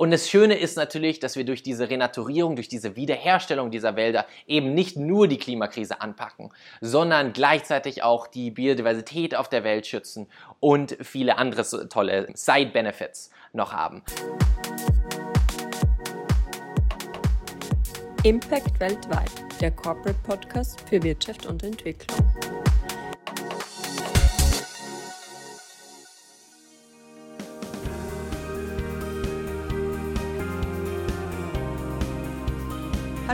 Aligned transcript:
Und 0.00 0.12
das 0.12 0.30
Schöne 0.30 0.56
ist 0.56 0.76
natürlich, 0.76 1.18
dass 1.18 1.34
wir 1.34 1.44
durch 1.44 1.64
diese 1.64 1.90
Renaturierung, 1.90 2.54
durch 2.54 2.68
diese 2.68 2.94
Wiederherstellung 2.94 3.72
dieser 3.72 3.96
Wälder 3.96 4.26
eben 4.46 4.72
nicht 4.72 4.96
nur 4.96 5.26
die 5.26 5.38
Klimakrise 5.38 6.00
anpacken, 6.00 6.50
sondern 6.80 7.32
gleichzeitig 7.32 8.04
auch 8.04 8.28
die 8.28 8.52
Biodiversität 8.52 9.34
auf 9.34 9.48
der 9.48 9.64
Welt 9.64 9.88
schützen 9.88 10.28
und 10.60 10.96
viele 11.02 11.36
andere 11.36 11.88
tolle 11.88 12.28
Side-Benefits 12.32 13.30
noch 13.52 13.72
haben. 13.72 14.04
Impact 18.22 18.78
weltweit, 18.78 19.32
der 19.60 19.72
Corporate 19.72 20.18
Podcast 20.22 20.80
für 20.88 21.02
Wirtschaft 21.02 21.46
und 21.46 21.64
Entwicklung. 21.64 22.27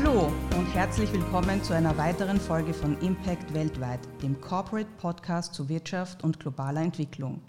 Hallo 0.04 0.30
und 0.58 0.66
herzlich 0.74 1.10
willkommen 1.14 1.62
zu 1.62 1.74
einer 1.74 1.96
weiteren 1.96 2.38
Folge 2.38 2.74
von 2.74 3.00
Impact 3.00 3.54
weltweit, 3.54 4.00
dem 4.22 4.38
Corporate 4.38 4.90
Podcast 4.98 5.54
zu 5.54 5.70
Wirtschaft 5.70 6.22
und 6.22 6.38
globaler 6.38 6.82
Entwicklung. 6.82 7.40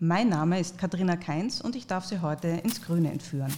Mein 0.00 0.28
Name 0.28 0.58
ist 0.58 0.76
Katharina 0.76 1.14
Keins 1.14 1.60
und 1.60 1.76
ich 1.76 1.86
darf 1.86 2.04
Sie 2.04 2.20
heute 2.20 2.48
ins 2.48 2.82
Grüne 2.82 3.12
entführen. 3.12 3.54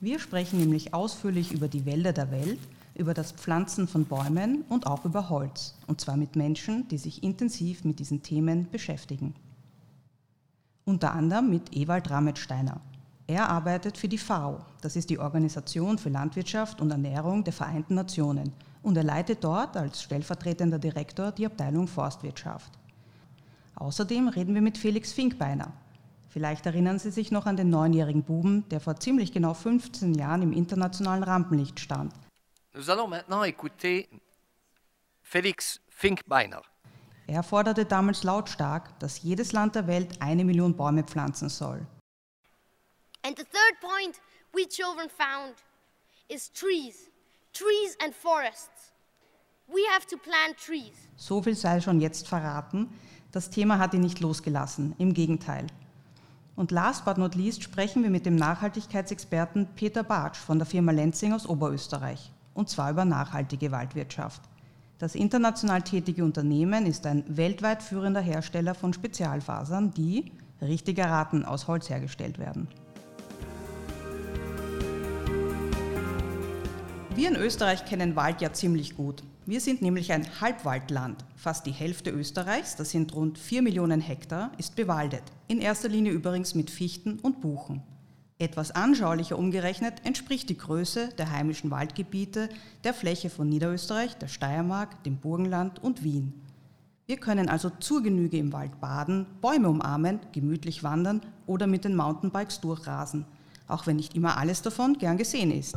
Wir 0.00 0.18
sprechen 0.18 0.58
nämlich 0.58 0.92
ausführlich 0.92 1.52
über 1.52 1.66
die 1.66 1.86
Wälder 1.86 2.12
der 2.12 2.30
Welt, 2.30 2.60
über 2.94 3.14
das 3.14 3.32
Pflanzen 3.32 3.88
von 3.88 4.04
Bäumen 4.04 4.62
und 4.68 4.86
auch 4.86 5.06
über 5.06 5.30
Holz, 5.30 5.78
und 5.86 6.02
zwar 6.02 6.18
mit 6.18 6.36
Menschen, 6.36 6.88
die 6.88 6.98
sich 6.98 7.22
intensiv 7.22 7.84
mit 7.84 8.00
diesen 8.00 8.22
Themen 8.22 8.70
beschäftigen. 8.70 9.34
Unter 10.84 11.14
anderem 11.14 11.48
mit 11.48 11.74
Ewald 11.74 12.10
Rametsteiner. 12.10 12.82
Er 13.26 13.48
arbeitet 13.48 13.96
für 13.96 14.08
die 14.08 14.18
FAO, 14.18 14.58
das 14.82 14.96
ist 14.96 15.08
die 15.08 15.18
Organisation 15.18 15.96
für 15.96 16.10
Landwirtschaft 16.10 16.80
und 16.82 16.90
Ernährung 16.90 17.42
der 17.42 17.54
Vereinten 17.54 17.94
Nationen, 17.94 18.52
und 18.82 18.98
er 18.98 19.02
leitet 19.02 19.42
dort 19.42 19.78
als 19.78 20.02
stellvertretender 20.02 20.78
Direktor 20.78 21.32
die 21.32 21.46
Abteilung 21.46 21.88
Forstwirtschaft. 21.88 22.72
Außerdem 23.76 24.28
reden 24.28 24.54
wir 24.54 24.60
mit 24.60 24.76
Felix 24.76 25.12
Finkbeiner. 25.12 25.72
Vielleicht 26.28 26.66
erinnern 26.66 26.98
Sie 26.98 27.10
sich 27.10 27.30
noch 27.30 27.46
an 27.46 27.56
den 27.56 27.70
neunjährigen 27.70 28.24
Buben, 28.24 28.68
der 28.68 28.80
vor 28.80 28.96
ziemlich 28.96 29.32
genau 29.32 29.54
15 29.54 30.14
Jahren 30.14 30.42
im 30.42 30.52
internationalen 30.52 31.22
Rampenlicht 31.22 31.80
stand. 31.80 32.12
Nous 32.74 32.90
allons 32.90 33.08
maintenant 33.08 33.44
écouter 33.46 34.04
Felix 35.22 35.80
Finkbeiner. 35.88 36.60
Er 37.26 37.42
forderte 37.42 37.86
damals 37.86 38.22
lautstark, 38.22 38.98
dass 38.98 39.22
jedes 39.22 39.52
Land 39.52 39.76
der 39.76 39.86
Welt 39.86 40.20
eine 40.20 40.44
Million 40.44 40.76
Bäume 40.76 41.04
pflanzen 41.04 41.48
soll. 41.48 41.86
And 43.26 43.38
the 43.38 43.44
third 43.44 43.80
point 43.80 44.20
we 44.52 44.66
children 44.66 45.08
found 45.08 45.54
is 46.28 46.50
trees. 46.52 47.08
Trees 47.54 47.96
and 48.04 48.14
forests. 48.14 48.92
We 49.66 49.80
have 49.92 50.06
to 50.08 50.18
plant 50.18 50.58
trees. 50.58 50.92
So 51.16 51.40
viel 51.40 51.56
sei 51.56 51.80
schon 51.80 52.00
jetzt 52.00 52.28
verraten. 52.28 52.90
Das 53.32 53.48
Thema 53.48 53.78
hat 53.78 53.94
ihn 53.94 54.02
nicht 54.02 54.20
losgelassen. 54.20 54.94
Im 54.98 55.14
Gegenteil. 55.14 55.66
Und 56.54 56.70
last 56.70 57.06
but 57.06 57.16
not 57.16 57.34
least 57.34 57.62
sprechen 57.62 58.02
wir 58.02 58.10
mit 58.10 58.26
dem 58.26 58.36
Nachhaltigkeitsexperten 58.36 59.68
Peter 59.74 60.04
Bartsch 60.04 60.36
von 60.36 60.58
der 60.58 60.66
Firma 60.66 60.92
Lenzing 60.92 61.32
aus 61.32 61.48
Oberösterreich. 61.48 62.30
Und 62.52 62.68
zwar 62.68 62.90
über 62.90 63.06
nachhaltige 63.06 63.72
Waldwirtschaft. 63.72 64.42
Das 64.98 65.14
international 65.14 65.82
tätige 65.82 66.24
Unternehmen 66.24 66.84
ist 66.84 67.06
ein 67.06 67.24
weltweit 67.26 67.82
führender 67.82 68.20
Hersteller 68.20 68.74
von 68.74 68.92
Spezialfasern, 68.92 69.92
die, 69.92 70.30
richtig 70.60 70.98
erraten, 70.98 71.44
aus 71.44 71.66
Holz 71.66 71.88
hergestellt 71.88 72.38
werden. 72.38 72.68
Wir 77.16 77.28
in 77.28 77.36
Österreich 77.36 77.84
kennen 77.84 78.16
Wald 78.16 78.40
ja 78.40 78.52
ziemlich 78.52 78.96
gut. 78.96 79.22
Wir 79.46 79.60
sind 79.60 79.82
nämlich 79.82 80.12
ein 80.12 80.26
Halbwaldland. 80.40 81.24
Fast 81.36 81.64
die 81.64 81.70
Hälfte 81.70 82.10
Österreichs, 82.10 82.74
das 82.74 82.90
sind 82.90 83.14
rund 83.14 83.38
4 83.38 83.62
Millionen 83.62 84.00
Hektar, 84.00 84.50
ist 84.58 84.74
bewaldet. 84.74 85.22
In 85.46 85.60
erster 85.60 85.88
Linie 85.88 86.10
übrigens 86.10 86.56
mit 86.56 86.72
Fichten 86.72 87.20
und 87.20 87.40
Buchen. 87.40 87.82
Etwas 88.40 88.72
anschaulicher 88.72 89.38
umgerechnet 89.38 90.04
entspricht 90.04 90.48
die 90.48 90.58
Größe 90.58 91.10
der 91.16 91.30
heimischen 91.30 91.70
Waldgebiete 91.70 92.48
der 92.82 92.92
Fläche 92.92 93.30
von 93.30 93.48
Niederösterreich, 93.48 94.16
der 94.16 94.26
Steiermark, 94.26 95.04
dem 95.04 95.18
Burgenland 95.18 95.80
und 95.84 96.02
Wien. 96.02 96.34
Wir 97.06 97.18
können 97.18 97.48
also 97.48 97.70
zur 97.70 98.02
Genüge 98.02 98.38
im 98.38 98.52
Wald 98.52 98.80
baden, 98.80 99.26
Bäume 99.40 99.68
umarmen, 99.68 100.18
gemütlich 100.32 100.82
wandern 100.82 101.20
oder 101.46 101.68
mit 101.68 101.84
den 101.84 101.94
Mountainbikes 101.94 102.60
durchrasen, 102.60 103.24
auch 103.68 103.86
wenn 103.86 103.96
nicht 103.96 104.16
immer 104.16 104.36
alles 104.36 104.62
davon 104.62 104.98
gern 104.98 105.16
gesehen 105.16 105.52
ist. 105.52 105.76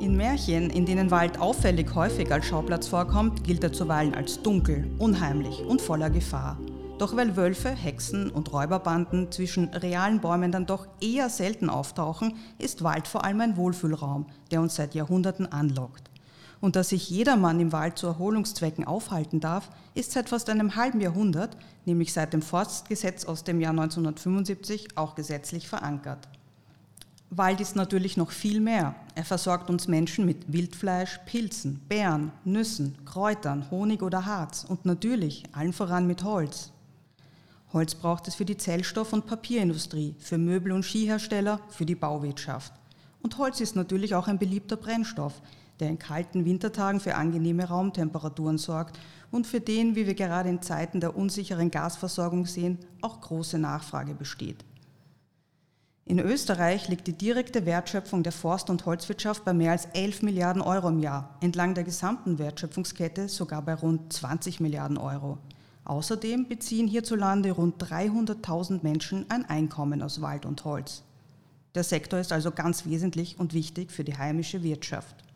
In 0.00 0.16
Märchen, 0.16 0.70
in 0.70 0.86
denen 0.86 1.10
Wald 1.10 1.40
auffällig 1.40 1.92
häufig 1.96 2.30
als 2.30 2.46
Schauplatz 2.46 2.86
vorkommt, 2.86 3.42
gilt 3.42 3.64
er 3.64 3.72
zuweilen 3.72 4.14
als 4.14 4.40
dunkel, 4.40 4.88
unheimlich 4.98 5.64
und 5.64 5.82
voller 5.82 6.08
Gefahr. 6.08 6.56
Doch 6.98 7.16
weil 7.16 7.36
Wölfe, 7.36 7.70
Hexen 7.70 8.30
und 8.30 8.52
Räuberbanden 8.52 9.32
zwischen 9.32 9.68
realen 9.68 10.20
Bäumen 10.20 10.52
dann 10.52 10.66
doch 10.66 10.86
eher 11.00 11.28
selten 11.28 11.68
auftauchen, 11.68 12.36
ist 12.58 12.84
Wald 12.84 13.08
vor 13.08 13.24
allem 13.24 13.40
ein 13.40 13.56
Wohlfühlraum, 13.56 14.26
der 14.52 14.60
uns 14.60 14.76
seit 14.76 14.94
Jahrhunderten 14.94 15.50
anlockt. 15.50 16.10
Und 16.60 16.76
dass 16.76 16.90
sich 16.90 17.10
jedermann 17.10 17.58
im 17.58 17.72
Wald 17.72 17.98
zu 17.98 18.06
Erholungszwecken 18.06 18.84
aufhalten 18.84 19.40
darf, 19.40 19.68
ist 19.94 20.12
seit 20.12 20.28
fast 20.28 20.48
einem 20.48 20.76
halben 20.76 21.00
Jahrhundert, 21.00 21.56
nämlich 21.86 22.12
seit 22.12 22.32
dem 22.32 22.42
Forstgesetz 22.42 23.24
aus 23.24 23.42
dem 23.42 23.60
Jahr 23.60 23.72
1975, 23.72 24.96
auch 24.96 25.16
gesetzlich 25.16 25.68
verankert. 25.68 26.28
Wald 27.30 27.60
ist 27.60 27.76
natürlich 27.76 28.16
noch 28.16 28.30
viel 28.30 28.58
mehr. 28.58 28.94
Er 29.14 29.24
versorgt 29.24 29.68
uns 29.68 29.86
Menschen 29.86 30.24
mit 30.24 30.50
Wildfleisch, 30.50 31.20
Pilzen, 31.26 31.78
Beeren, 31.86 32.32
Nüssen, 32.44 32.96
Kräutern, 33.04 33.70
Honig 33.70 34.02
oder 34.02 34.24
Harz 34.24 34.64
und 34.66 34.86
natürlich 34.86 35.42
allen 35.52 35.74
voran 35.74 36.06
mit 36.06 36.24
Holz. 36.24 36.72
Holz 37.74 37.94
braucht 37.94 38.28
es 38.28 38.34
für 38.34 38.46
die 38.46 38.56
Zellstoff- 38.56 39.12
und 39.12 39.26
Papierindustrie, 39.26 40.14
für 40.18 40.38
Möbel- 40.38 40.72
und 40.72 40.84
Skihersteller, 40.84 41.60
für 41.68 41.84
die 41.84 41.94
Bauwirtschaft. 41.94 42.72
Und 43.20 43.36
Holz 43.36 43.60
ist 43.60 43.76
natürlich 43.76 44.14
auch 44.14 44.26
ein 44.26 44.38
beliebter 44.38 44.76
Brennstoff, 44.76 45.42
der 45.80 45.90
in 45.90 45.98
kalten 45.98 46.46
Wintertagen 46.46 46.98
für 46.98 47.14
angenehme 47.14 47.64
Raumtemperaturen 47.64 48.56
sorgt 48.56 48.98
und 49.30 49.46
für 49.46 49.60
den, 49.60 49.96
wie 49.96 50.06
wir 50.06 50.14
gerade 50.14 50.48
in 50.48 50.62
Zeiten 50.62 51.00
der 51.00 51.14
unsicheren 51.14 51.70
Gasversorgung 51.70 52.46
sehen, 52.46 52.78
auch 53.02 53.20
große 53.20 53.58
Nachfrage 53.58 54.14
besteht. 54.14 54.64
In 56.08 56.20
Österreich 56.20 56.88
liegt 56.88 57.06
die 57.06 57.12
direkte 57.12 57.66
Wertschöpfung 57.66 58.22
der 58.22 58.32
Forst- 58.32 58.70
und 58.70 58.86
Holzwirtschaft 58.86 59.44
bei 59.44 59.52
mehr 59.52 59.72
als 59.72 59.84
11 59.92 60.22
Milliarden 60.22 60.62
Euro 60.62 60.88
im 60.88 61.00
Jahr, 61.00 61.36
entlang 61.42 61.74
der 61.74 61.84
gesamten 61.84 62.38
Wertschöpfungskette 62.38 63.28
sogar 63.28 63.60
bei 63.60 63.74
rund 63.74 64.10
20 64.10 64.58
Milliarden 64.60 64.96
Euro. 64.96 65.36
Außerdem 65.84 66.48
beziehen 66.48 66.88
hierzulande 66.88 67.50
rund 67.50 67.82
300.000 67.82 68.82
Menschen 68.82 69.26
ein 69.28 69.44
Einkommen 69.50 70.00
aus 70.00 70.22
Wald 70.22 70.46
und 70.46 70.64
Holz. 70.64 71.02
Der 71.74 71.84
Sektor 71.84 72.18
ist 72.18 72.32
also 72.32 72.52
ganz 72.52 72.86
wesentlich 72.86 73.38
und 73.38 73.52
wichtig 73.52 73.92
für 73.92 74.02
die 74.02 74.16
heimische 74.16 74.62
Wirtschaft. 74.62 75.27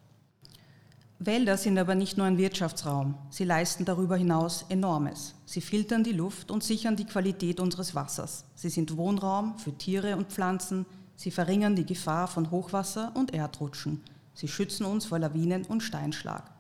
Wälder 1.27 1.57
sind 1.57 1.79
aber 1.79 1.95
nicht 1.95 2.17
nur 2.17 2.27
ein 2.27 2.39
Wirtschaftsraum, 2.39 3.15
sie 3.31 3.45
leisten 3.45 3.85
darüber 3.85 4.17
hinaus 4.17 4.65
enormes. 4.69 5.35
Sie 5.45 5.61
filtern 5.61 6.05
die 6.05 6.13
Luft 6.13 6.51
und 6.51 6.63
sichern 6.65 6.97
die 6.97 7.05
Qualität 7.05 7.61
unseres 7.61 7.95
Wassers. 7.95 8.45
Sie 8.55 8.71
sind 8.71 8.97
Wohnraum 8.97 9.59
für 9.59 9.77
Tiere 9.77 10.17
und 10.17 10.33
Pflanzen, 10.33 10.87
sie 11.17 11.31
verringern 11.31 11.77
die 11.77 11.87
Gefahr 11.87 12.29
von 12.29 12.51
Hochwasser 12.51 13.13
und 13.15 13.35
Erdrutschen. 13.35 14.01
Sie 14.35 14.49
schützen 14.49 14.87
uns 14.87 15.05
vor 15.05 15.19
Lawinen 15.19 15.65
und 15.65 15.83
Steinschlag. 15.83 16.51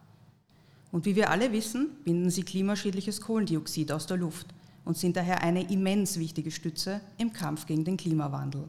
Und 0.90 1.06
wie 1.06 1.16
wir 1.16 1.30
alle 1.30 1.52
wissen, 1.52 1.88
binden 2.04 2.30
sie 2.30 2.42
klimaschädliches 2.42 3.22
Kohlendioxid 3.22 3.90
aus 3.92 4.06
der 4.06 4.18
Luft 4.18 4.48
und 4.84 4.98
sind 4.98 5.16
daher 5.16 5.42
eine 5.42 5.70
immens 5.70 6.18
wichtige 6.18 6.50
Stütze 6.50 7.00
im 7.16 7.32
Kampf 7.32 7.66
gegen 7.66 7.84
den 7.84 7.96
Klimawandel. 7.96 8.68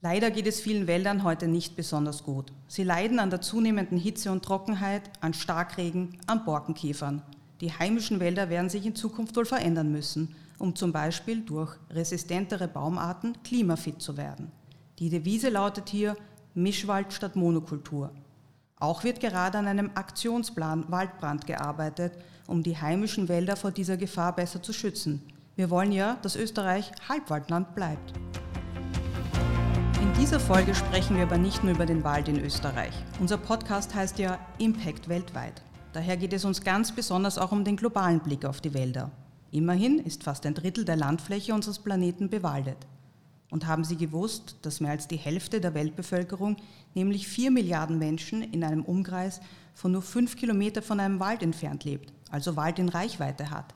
Leider 0.00 0.30
geht 0.30 0.46
es 0.46 0.60
vielen 0.60 0.86
Wäldern 0.86 1.24
heute 1.24 1.48
nicht 1.48 1.74
besonders 1.74 2.22
gut. 2.22 2.52
Sie 2.68 2.84
leiden 2.84 3.18
an 3.18 3.30
der 3.30 3.40
zunehmenden 3.40 3.98
Hitze 3.98 4.30
und 4.30 4.44
Trockenheit, 4.44 5.02
an 5.20 5.34
Starkregen, 5.34 6.16
an 6.28 6.44
Borkenkäfern. 6.44 7.20
Die 7.60 7.72
heimischen 7.72 8.20
Wälder 8.20 8.48
werden 8.48 8.70
sich 8.70 8.86
in 8.86 8.94
Zukunft 8.94 9.34
wohl 9.34 9.44
verändern 9.44 9.90
müssen, 9.90 10.36
um 10.60 10.76
zum 10.76 10.92
Beispiel 10.92 11.40
durch 11.40 11.74
resistentere 11.90 12.68
Baumarten 12.68 13.42
klimafit 13.42 14.00
zu 14.00 14.16
werden. 14.16 14.52
Die 15.00 15.10
Devise 15.10 15.48
lautet 15.48 15.88
hier 15.88 16.16
Mischwald 16.54 17.12
statt 17.12 17.34
Monokultur. 17.34 18.12
Auch 18.76 19.02
wird 19.02 19.18
gerade 19.18 19.58
an 19.58 19.66
einem 19.66 19.90
Aktionsplan 19.96 20.88
Waldbrand 20.92 21.48
gearbeitet, 21.48 22.12
um 22.46 22.62
die 22.62 22.76
heimischen 22.76 23.28
Wälder 23.28 23.56
vor 23.56 23.72
dieser 23.72 23.96
Gefahr 23.96 24.36
besser 24.36 24.62
zu 24.62 24.72
schützen. 24.72 25.20
Wir 25.56 25.70
wollen 25.70 25.90
ja, 25.90 26.18
dass 26.22 26.36
Österreich 26.36 26.92
Halbwaldland 27.08 27.74
bleibt. 27.74 28.12
In 30.18 30.24
dieser 30.24 30.40
Folge 30.40 30.74
sprechen 30.74 31.14
wir 31.16 31.22
aber 31.22 31.38
nicht 31.38 31.62
nur 31.62 31.74
über 31.74 31.86
den 31.86 32.02
Wald 32.02 32.26
in 32.26 32.40
Österreich. 32.40 32.92
Unser 33.20 33.38
Podcast 33.38 33.94
heißt 33.94 34.18
ja 34.18 34.36
Impact 34.58 35.08
weltweit. 35.08 35.62
Daher 35.92 36.16
geht 36.16 36.32
es 36.32 36.44
uns 36.44 36.60
ganz 36.60 36.90
besonders 36.90 37.38
auch 37.38 37.52
um 37.52 37.62
den 37.62 37.76
globalen 37.76 38.18
Blick 38.18 38.44
auf 38.44 38.60
die 38.60 38.74
Wälder. 38.74 39.12
Immerhin 39.52 40.00
ist 40.00 40.24
fast 40.24 40.44
ein 40.44 40.54
Drittel 40.54 40.84
der 40.84 40.96
Landfläche 40.96 41.54
unseres 41.54 41.78
Planeten 41.78 42.30
bewaldet. 42.30 42.78
Und 43.50 43.68
haben 43.68 43.84
Sie 43.84 43.96
gewusst, 43.96 44.56
dass 44.62 44.80
mehr 44.80 44.90
als 44.90 45.06
die 45.06 45.16
Hälfte 45.16 45.60
der 45.60 45.74
Weltbevölkerung, 45.74 46.56
nämlich 46.94 47.28
4 47.28 47.52
Milliarden 47.52 48.00
Menschen, 48.00 48.42
in 48.42 48.64
einem 48.64 48.82
Umkreis 48.82 49.40
von 49.72 49.92
nur 49.92 50.02
5 50.02 50.34
Kilometer 50.34 50.82
von 50.82 50.98
einem 50.98 51.20
Wald 51.20 51.44
entfernt 51.44 51.84
lebt, 51.84 52.12
also 52.32 52.56
Wald 52.56 52.80
in 52.80 52.88
Reichweite 52.88 53.50
hat? 53.50 53.72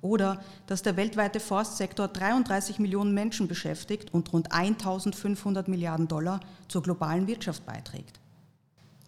Oder 0.00 0.40
dass 0.66 0.82
der 0.82 0.96
weltweite 0.96 1.40
Forstsektor 1.40 2.08
33 2.08 2.78
Millionen 2.78 3.14
Menschen 3.14 3.48
beschäftigt 3.48 4.14
und 4.14 4.32
rund 4.32 4.52
1500 4.52 5.66
Milliarden 5.68 6.06
Dollar 6.06 6.40
zur 6.68 6.82
globalen 6.82 7.26
Wirtschaft 7.26 7.66
beiträgt? 7.66 8.20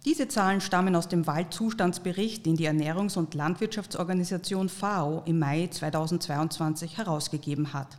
Diese 0.04 0.28
Zahlen 0.28 0.62
stammen 0.62 0.96
aus 0.96 1.08
dem 1.08 1.26
Waldzustandsbericht, 1.26 2.46
den 2.46 2.56
die 2.56 2.66
Ernährungs- 2.68 3.18
und 3.18 3.34
Landwirtschaftsorganisation 3.34 4.70
FAO 4.70 5.22
im 5.26 5.38
Mai 5.38 5.66
2022 5.66 6.96
herausgegeben 6.96 7.74
hat. 7.74 7.98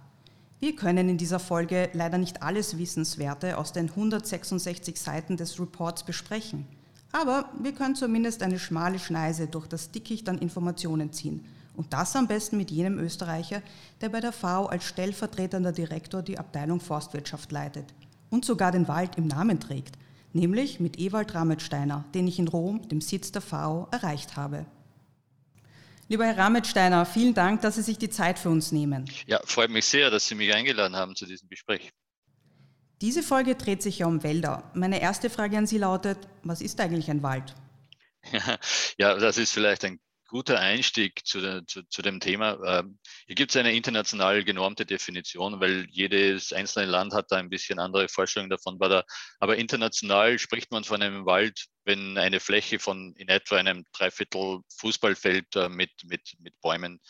Wir 0.59 0.75
können 0.75 1.09
in 1.09 1.17
dieser 1.17 1.39
Folge 1.39 1.89
leider 1.93 2.17
nicht 2.17 2.41
alles 2.41 2.77
Wissenswerte 2.77 3.57
aus 3.57 3.71
den 3.71 3.89
166 3.89 4.99
Seiten 4.99 5.37
des 5.37 5.59
Reports 5.59 6.03
besprechen. 6.03 6.67
Aber 7.11 7.49
wir 7.59 7.73
können 7.73 7.95
zumindest 7.95 8.41
eine 8.41 8.59
schmale 8.59 8.97
Schneise 8.99 9.47
durch 9.47 9.67
das 9.67 9.91
Dickicht 9.91 10.27
an 10.27 10.37
Informationen 10.39 11.11
ziehen. 11.11 11.45
Und 11.75 11.93
das 11.93 12.15
am 12.15 12.27
besten 12.27 12.57
mit 12.57 12.69
jenem 12.71 12.99
Österreicher, 12.99 13.61
der 14.01 14.09
bei 14.09 14.19
der 14.19 14.33
FAO 14.33 14.65
als 14.65 14.83
stellvertretender 14.85 15.71
Direktor 15.71 16.21
die 16.21 16.37
Abteilung 16.37 16.79
Forstwirtschaft 16.79 17.51
leitet 17.51 17.85
und 18.29 18.45
sogar 18.45 18.71
den 18.71 18.87
Wald 18.87 19.17
im 19.17 19.27
Namen 19.27 19.59
trägt, 19.59 19.97
nämlich 20.33 20.79
mit 20.79 20.99
Ewald 20.99 21.33
Rametsteiner, 21.33 22.05
den 22.13 22.27
ich 22.27 22.39
in 22.39 22.47
Rom, 22.47 22.87
dem 22.89 23.01
Sitz 23.01 23.31
der 23.31 23.41
FAO, 23.41 23.87
erreicht 23.91 24.35
habe. 24.35 24.65
Lieber 26.07 26.25
Herr 26.25 26.37
Rametsteiner, 26.37 27.05
vielen 27.05 27.33
Dank, 27.33 27.61
dass 27.61 27.75
Sie 27.75 27.81
sich 27.81 27.97
die 27.97 28.09
Zeit 28.09 28.37
für 28.37 28.49
uns 28.49 28.73
nehmen. 28.73 29.09
Ja, 29.27 29.39
freut 29.45 29.69
mich 29.69 29.85
sehr, 29.85 30.09
dass 30.09 30.27
Sie 30.27 30.35
mich 30.35 30.53
eingeladen 30.53 30.95
haben 30.95 31.15
zu 31.15 31.25
diesem 31.25 31.47
Gespräch. 31.47 31.89
Diese 32.99 33.23
Folge 33.23 33.55
dreht 33.55 33.81
sich 33.81 33.99
ja 33.99 34.07
um 34.07 34.21
Wälder. 34.21 34.69
Meine 34.73 35.01
erste 35.01 35.29
Frage 35.29 35.57
an 35.57 35.67
Sie 35.67 35.77
lautet, 35.77 36.19
was 36.43 36.61
ist 36.61 36.81
eigentlich 36.81 37.09
ein 37.09 37.23
Wald? 37.23 37.55
Ja, 38.97 39.15
das 39.15 39.37
ist 39.37 39.51
vielleicht 39.53 39.85
ein 39.85 39.99
guter 40.31 40.59
Einstieg 40.61 41.25
zu, 41.25 41.41
der, 41.41 41.67
zu, 41.67 41.83
zu 41.89 42.01
dem 42.01 42.21
Thema. 42.21 42.57
Ähm, 42.65 42.97
hier 43.27 43.35
gibt 43.35 43.51
es 43.51 43.57
eine 43.57 43.73
international 43.73 44.45
genormte 44.45 44.85
Definition, 44.85 45.59
weil 45.59 45.87
jedes 45.91 46.53
einzelne 46.53 46.85
Land 46.89 47.13
hat 47.13 47.25
da 47.31 47.35
ein 47.35 47.49
bisschen 47.49 47.79
andere 47.79 48.07
Vorstellungen 48.07 48.49
davon. 48.49 48.79
Aber 49.39 49.57
international 49.57 50.39
spricht 50.39 50.71
man 50.71 50.85
von 50.85 51.01
einem 51.01 51.25
Wald, 51.25 51.65
wenn 51.83 52.17
eine 52.17 52.39
Fläche 52.39 52.79
von 52.79 53.13
in 53.17 53.27
etwa 53.27 53.57
einem 53.57 53.83
Dreiviertel 53.91 54.61
Fußballfeld 54.77 55.53
äh, 55.57 55.67
mit, 55.67 55.91
mit, 56.05 56.33
mit 56.39 56.53
Bäumen 56.61 57.01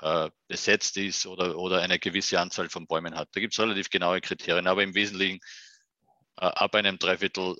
äh, 0.00 0.30
besetzt 0.48 0.96
ist 0.96 1.26
oder, 1.26 1.58
oder 1.58 1.82
eine 1.82 1.98
gewisse 1.98 2.40
Anzahl 2.40 2.70
von 2.70 2.86
Bäumen 2.86 3.14
hat. 3.14 3.28
Da 3.32 3.40
gibt 3.40 3.52
es 3.52 3.60
relativ 3.60 3.90
genaue 3.90 4.22
Kriterien, 4.22 4.66
aber 4.66 4.82
im 4.82 4.94
Wesentlichen 4.94 5.38
äh, 6.38 6.46
ab 6.46 6.74
einem 6.74 6.98
Dreiviertel 6.98 7.56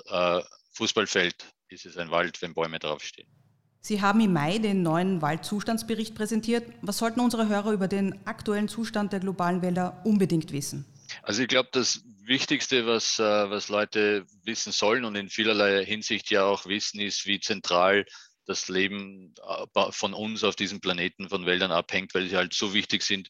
Fußballfeld 0.72 1.46
ist 1.68 1.84
es 1.84 1.98
ein 1.98 2.10
Wald, 2.10 2.40
wenn 2.40 2.54
Bäume 2.54 2.78
draufstehen. 2.78 3.39
Sie 3.80 4.02
haben 4.02 4.20
im 4.20 4.32
Mai 4.32 4.58
den 4.58 4.82
neuen 4.82 5.22
Waldzustandsbericht 5.22 6.14
präsentiert. 6.14 6.64
Was 6.82 6.98
sollten 6.98 7.20
unsere 7.20 7.48
Hörer 7.48 7.72
über 7.72 7.88
den 7.88 8.26
aktuellen 8.26 8.68
Zustand 8.68 9.12
der 9.12 9.20
globalen 9.20 9.62
Wälder 9.62 10.02
unbedingt 10.04 10.52
wissen? 10.52 10.84
Also 11.22 11.42
ich 11.42 11.48
glaube, 11.48 11.70
das 11.72 12.02
Wichtigste, 12.24 12.86
was, 12.86 13.18
äh, 13.18 13.22
was 13.22 13.68
Leute 13.68 14.26
wissen 14.44 14.72
sollen 14.72 15.04
und 15.04 15.16
in 15.16 15.28
vielerlei 15.28 15.84
Hinsicht 15.84 16.30
ja 16.30 16.44
auch 16.44 16.66
wissen, 16.66 17.00
ist, 17.00 17.26
wie 17.26 17.40
zentral 17.40 18.04
das 18.46 18.68
Leben 18.68 19.34
äh, 19.74 19.92
von 19.92 20.14
uns 20.14 20.44
auf 20.44 20.56
diesem 20.56 20.80
Planeten 20.80 21.28
von 21.28 21.46
Wäldern 21.46 21.72
abhängt, 21.72 22.14
weil 22.14 22.28
sie 22.28 22.36
halt 22.36 22.54
so 22.54 22.74
wichtig 22.74 23.02
sind 23.02 23.28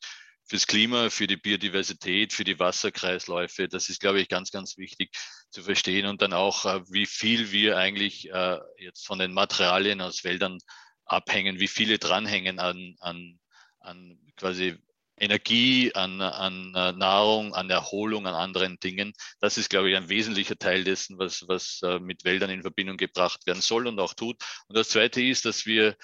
fürs 0.51 0.67
Klima, 0.67 1.11
für 1.11 1.29
die 1.29 1.37
Biodiversität, 1.37 2.33
für 2.33 2.43
die 2.43 2.59
Wasserkreisläufe. 2.59 3.69
Das 3.69 3.89
ist, 3.89 4.01
glaube 4.01 4.21
ich, 4.21 4.29
ganz, 4.29 4.51
ganz 4.51 4.77
wichtig 4.79 5.13
zu 5.51 5.63
verstehen 5.63 6.07
und 6.07 6.23
dann 6.23 6.33
auch, 6.33 6.65
äh, 6.65 6.81
wie 6.91 7.07
viel 7.07 7.53
wir 7.53 7.79
eigentlich 7.79 8.29
äh, 8.33 8.59
jetzt 8.77 9.07
von 9.07 9.21
den 9.21 9.33
Materialien 9.33 10.01
aus 10.01 10.25
Wäldern 10.25 10.59
abhängen, 11.05 11.61
wie 11.61 11.69
viele 11.69 12.01
dranhängen 12.01 12.59
an, 12.59 12.97
an, 12.99 13.39
an 13.79 14.19
quasi 14.37 14.77
Energie, 15.17 15.95
an, 15.95 16.21
an 16.21 16.75
äh, 16.75 16.93
Nahrung, 16.93 17.55
an 17.55 17.71
Erholung, 17.71 18.27
an 18.27 18.35
anderen 18.35 18.81
Dingen. 18.81 19.13
Das 19.39 19.57
ist, 19.57 19.71
glaube 19.71 19.91
ich, 19.91 19.97
ein 19.97 20.09
wesentlicher 20.09 20.59
Teil 20.59 20.83
dessen, 20.83 21.17
was, 21.17 21.47
was 21.47 21.83
mit 22.01 22.25
Wäldern 22.25 22.51
in 22.51 22.63
Verbindung 22.63 22.97
gebracht 22.97 23.47
werden 23.47 23.61
soll 23.61 23.87
und 23.87 24.01
auch 24.01 24.15
tut. 24.15 24.43
Und 24.67 24.77
das 24.77 24.89
Zweite 24.89 25.23
ist, 25.23 25.45
dass 25.45 25.65
wir 25.65 25.97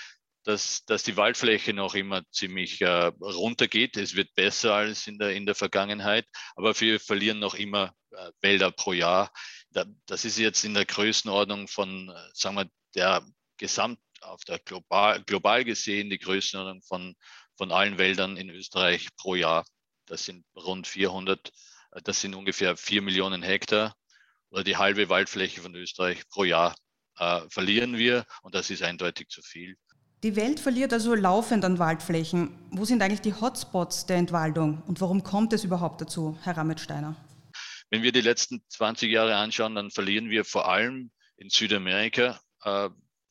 dass, 0.46 0.84
dass 0.84 1.02
die 1.02 1.16
Waldfläche 1.16 1.72
noch 1.72 1.94
immer 1.96 2.22
ziemlich 2.31 2.81
äh, 2.81 3.10
runtergeht. 3.20 3.96
Es 3.96 4.14
wird 4.14 4.32
besser 4.37 4.75
als 4.75 5.08
in 5.08 5.19
der, 5.19 5.34
in 5.34 5.44
der 5.44 5.56
Vergangenheit, 5.56 6.25
aber 6.54 6.78
wir 6.81 7.00
verlieren 7.00 7.40
noch 7.40 7.54
immer 7.54 7.93
äh, 8.12 8.31
Wälder 8.40 8.70
pro 8.70 8.93
Jahr. 8.93 9.32
Da, 9.70 9.84
das 10.06 10.25
ist 10.25 10.38
jetzt 10.38 10.64
in 10.64 10.75
der 10.75 10.84
Größenordnung 10.84 11.66
von, 11.66 12.10
äh, 12.10 12.31
sagen 12.32 12.56
wir, 12.56 12.70
der 12.94 13.26
Gesamt, 13.56 13.98
auf 14.20 14.44
der 14.44 14.60
global, 14.60 15.22
global 15.25 15.64
gesehen, 15.64 16.10
die 16.10 16.19
Größenordnung 16.19 16.81
von, 16.82 17.16
von 17.56 17.72
allen 17.72 17.99
Wäldern 17.99 18.37
in 18.37 18.49
Österreich 18.49 19.08
pro 19.16 19.34
Jahr. 19.34 19.64
Das 20.06 20.25
sind 20.26 20.44
rund 20.54 20.87
400, 20.87 21.49
äh, 21.90 22.02
das 22.02 22.20
sind 22.20 22.37
ungefähr 22.37 22.76
4 22.76 23.02
Millionen 23.02 23.42
Hektar 23.42 23.96
oder 24.50 24.62
die 24.62 24.76
halbe 24.76 25.08
Waldfläche 25.08 25.60
von 25.60 25.75
Österreich 25.75 26.22
pro 26.28 26.44
Jahr 26.44 26.76
äh, 27.19 27.40
verlieren 27.50 27.99
wir 27.99 28.26
und 28.42 28.54
das 28.54 28.70
ist 28.70 28.84
eindeutig 28.84 29.28
zu 29.28 29.42
viel. 29.42 29.76
Die 30.26 30.34
Welt 30.34 30.58
verliert 30.58 30.93
also 30.93 31.14
laufend 31.14 31.64
an 31.64 31.78
Waldflächen. 31.78 32.50
Wo 32.73 32.84
sind 32.84 33.00
eigentlich 33.00 33.20
die 33.20 33.34
Hotspots 33.34 34.06
der 34.06 34.17
Entwaldung 34.17 34.82
und 34.88 35.00
warum 35.00 35.23
kommt 35.23 35.52
es 35.52 35.62
überhaupt 35.62 36.00
dazu, 36.00 36.37
Herr 36.43 36.56
Rametsteiner? 36.56 37.14
Wenn 37.90 38.02
wir 38.02 38.11
die 38.11 38.23
letzten 38.23 38.61
20 38.69 39.08
Jahre 39.08 39.37
anschauen, 39.37 39.76
dann 39.76 39.93
verlieren 39.93 40.28
wir 40.28 40.44
vor 40.44 40.69
allem 40.69 41.12
in 41.37 41.49
Südamerika 41.49 42.40
äh, 42.64 42.88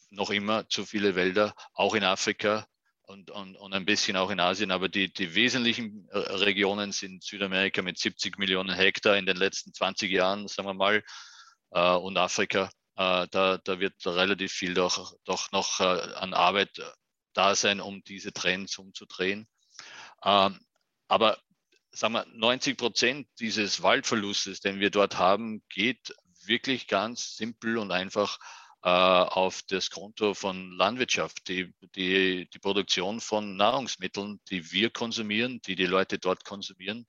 noch 0.09 0.29
immer 0.29 0.69
zu 0.69 0.85
viele 0.85 1.15
Wälder, 1.15 1.53
auch 1.73 1.95
in 1.95 2.05
Afrika 2.05 2.65
und, 3.01 3.29
und, 3.29 3.57
und 3.57 3.73
ein 3.73 3.83
bisschen 3.83 4.15
auch 4.15 4.29
in 4.29 4.39
Asien. 4.39 4.71
Aber 4.71 4.87
die, 4.87 5.11
die 5.11 5.35
wesentlichen 5.35 6.07
äh, 6.13 6.17
Regionen 6.17 6.93
sind 6.93 7.25
Südamerika 7.25 7.81
mit 7.81 7.97
70 7.97 8.37
Millionen 8.37 8.73
Hektar 8.73 9.17
in 9.17 9.25
den 9.25 9.35
letzten 9.35 9.73
20 9.73 10.09
Jahren, 10.09 10.47
sagen 10.47 10.69
wir 10.69 10.73
mal, 10.73 11.03
äh, 11.71 11.95
und 11.95 12.17
Afrika 12.17 12.69
da, 12.95 13.57
da 13.57 13.79
wird 13.79 14.05
relativ 14.05 14.51
viel 14.51 14.73
doch, 14.73 15.15
doch 15.25 15.51
noch 15.51 15.79
äh, 15.79 15.83
an 15.83 16.33
Arbeit 16.33 16.77
äh, 16.79 16.83
da 17.33 17.55
sein, 17.55 17.81
um 17.81 18.03
diese 18.03 18.31
Trends 18.33 18.77
umzudrehen. 18.77 19.47
Ähm, 20.23 20.59
aber 21.07 21.37
sagen 21.91 22.13
wir, 22.13 22.25
90 22.27 22.77
Prozent 22.77 23.27
dieses 23.39 23.81
Waldverlustes, 23.83 24.61
den 24.61 24.79
wir 24.79 24.89
dort 24.89 25.17
haben, 25.17 25.63
geht 25.69 26.15
wirklich 26.45 26.87
ganz 26.87 27.35
simpel 27.35 27.77
und 27.77 27.91
einfach 27.91 28.37
äh, 28.83 28.89
auf 28.89 29.61
das 29.63 29.89
Konto 29.89 30.33
von 30.33 30.71
Landwirtschaft, 30.71 31.47
die, 31.47 31.73
die, 31.95 32.47
die 32.53 32.59
Produktion 32.59 33.19
von 33.19 33.55
Nahrungsmitteln, 33.57 34.39
die 34.49 34.71
wir 34.71 34.89
konsumieren, 34.89 35.59
die 35.65 35.75
die 35.75 35.87
Leute 35.87 36.19
dort 36.19 36.45
konsumieren. 36.45 37.07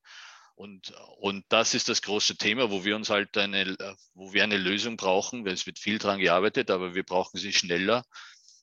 Und, 0.57 0.91
und 1.19 1.45
das 1.51 1.75
ist 1.75 1.91
das 1.91 2.01
große 2.01 2.39
Thema, 2.39 2.71
wo 2.71 2.83
wir 2.85 2.97
uns 2.97 3.11
halt 3.11 3.37
eine, 3.37 3.77
wo 4.15 4.33
wir 4.33 4.43
eine 4.43 4.57
Lösung 4.57 4.97
brauchen, 4.97 5.45
weil 5.45 5.53
es 5.53 5.67
wird 5.67 5.79
viel 5.79 5.99
dran 5.99 6.19
gearbeitet, 6.19 6.71
aber 6.71 6.95
wir 6.95 7.05
brauchen 7.05 7.39
sie 7.39 7.53
schneller. 7.53 8.05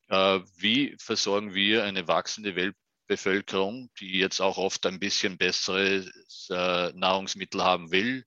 Äh, 0.09 0.39
wie 0.57 0.95
versorgen 0.99 1.53
wir 1.53 1.83
eine 1.83 2.07
wachsende 2.07 2.55
Weltbevölkerung, 2.55 3.91
die 3.99 4.17
jetzt 4.17 4.41
auch 4.41 4.57
oft 4.57 4.85
ein 4.87 4.99
bisschen 4.99 5.37
bessere 5.37 6.09
äh, 6.49 6.91
Nahrungsmittel 6.93 7.63
haben 7.63 7.91
will, 7.91 8.25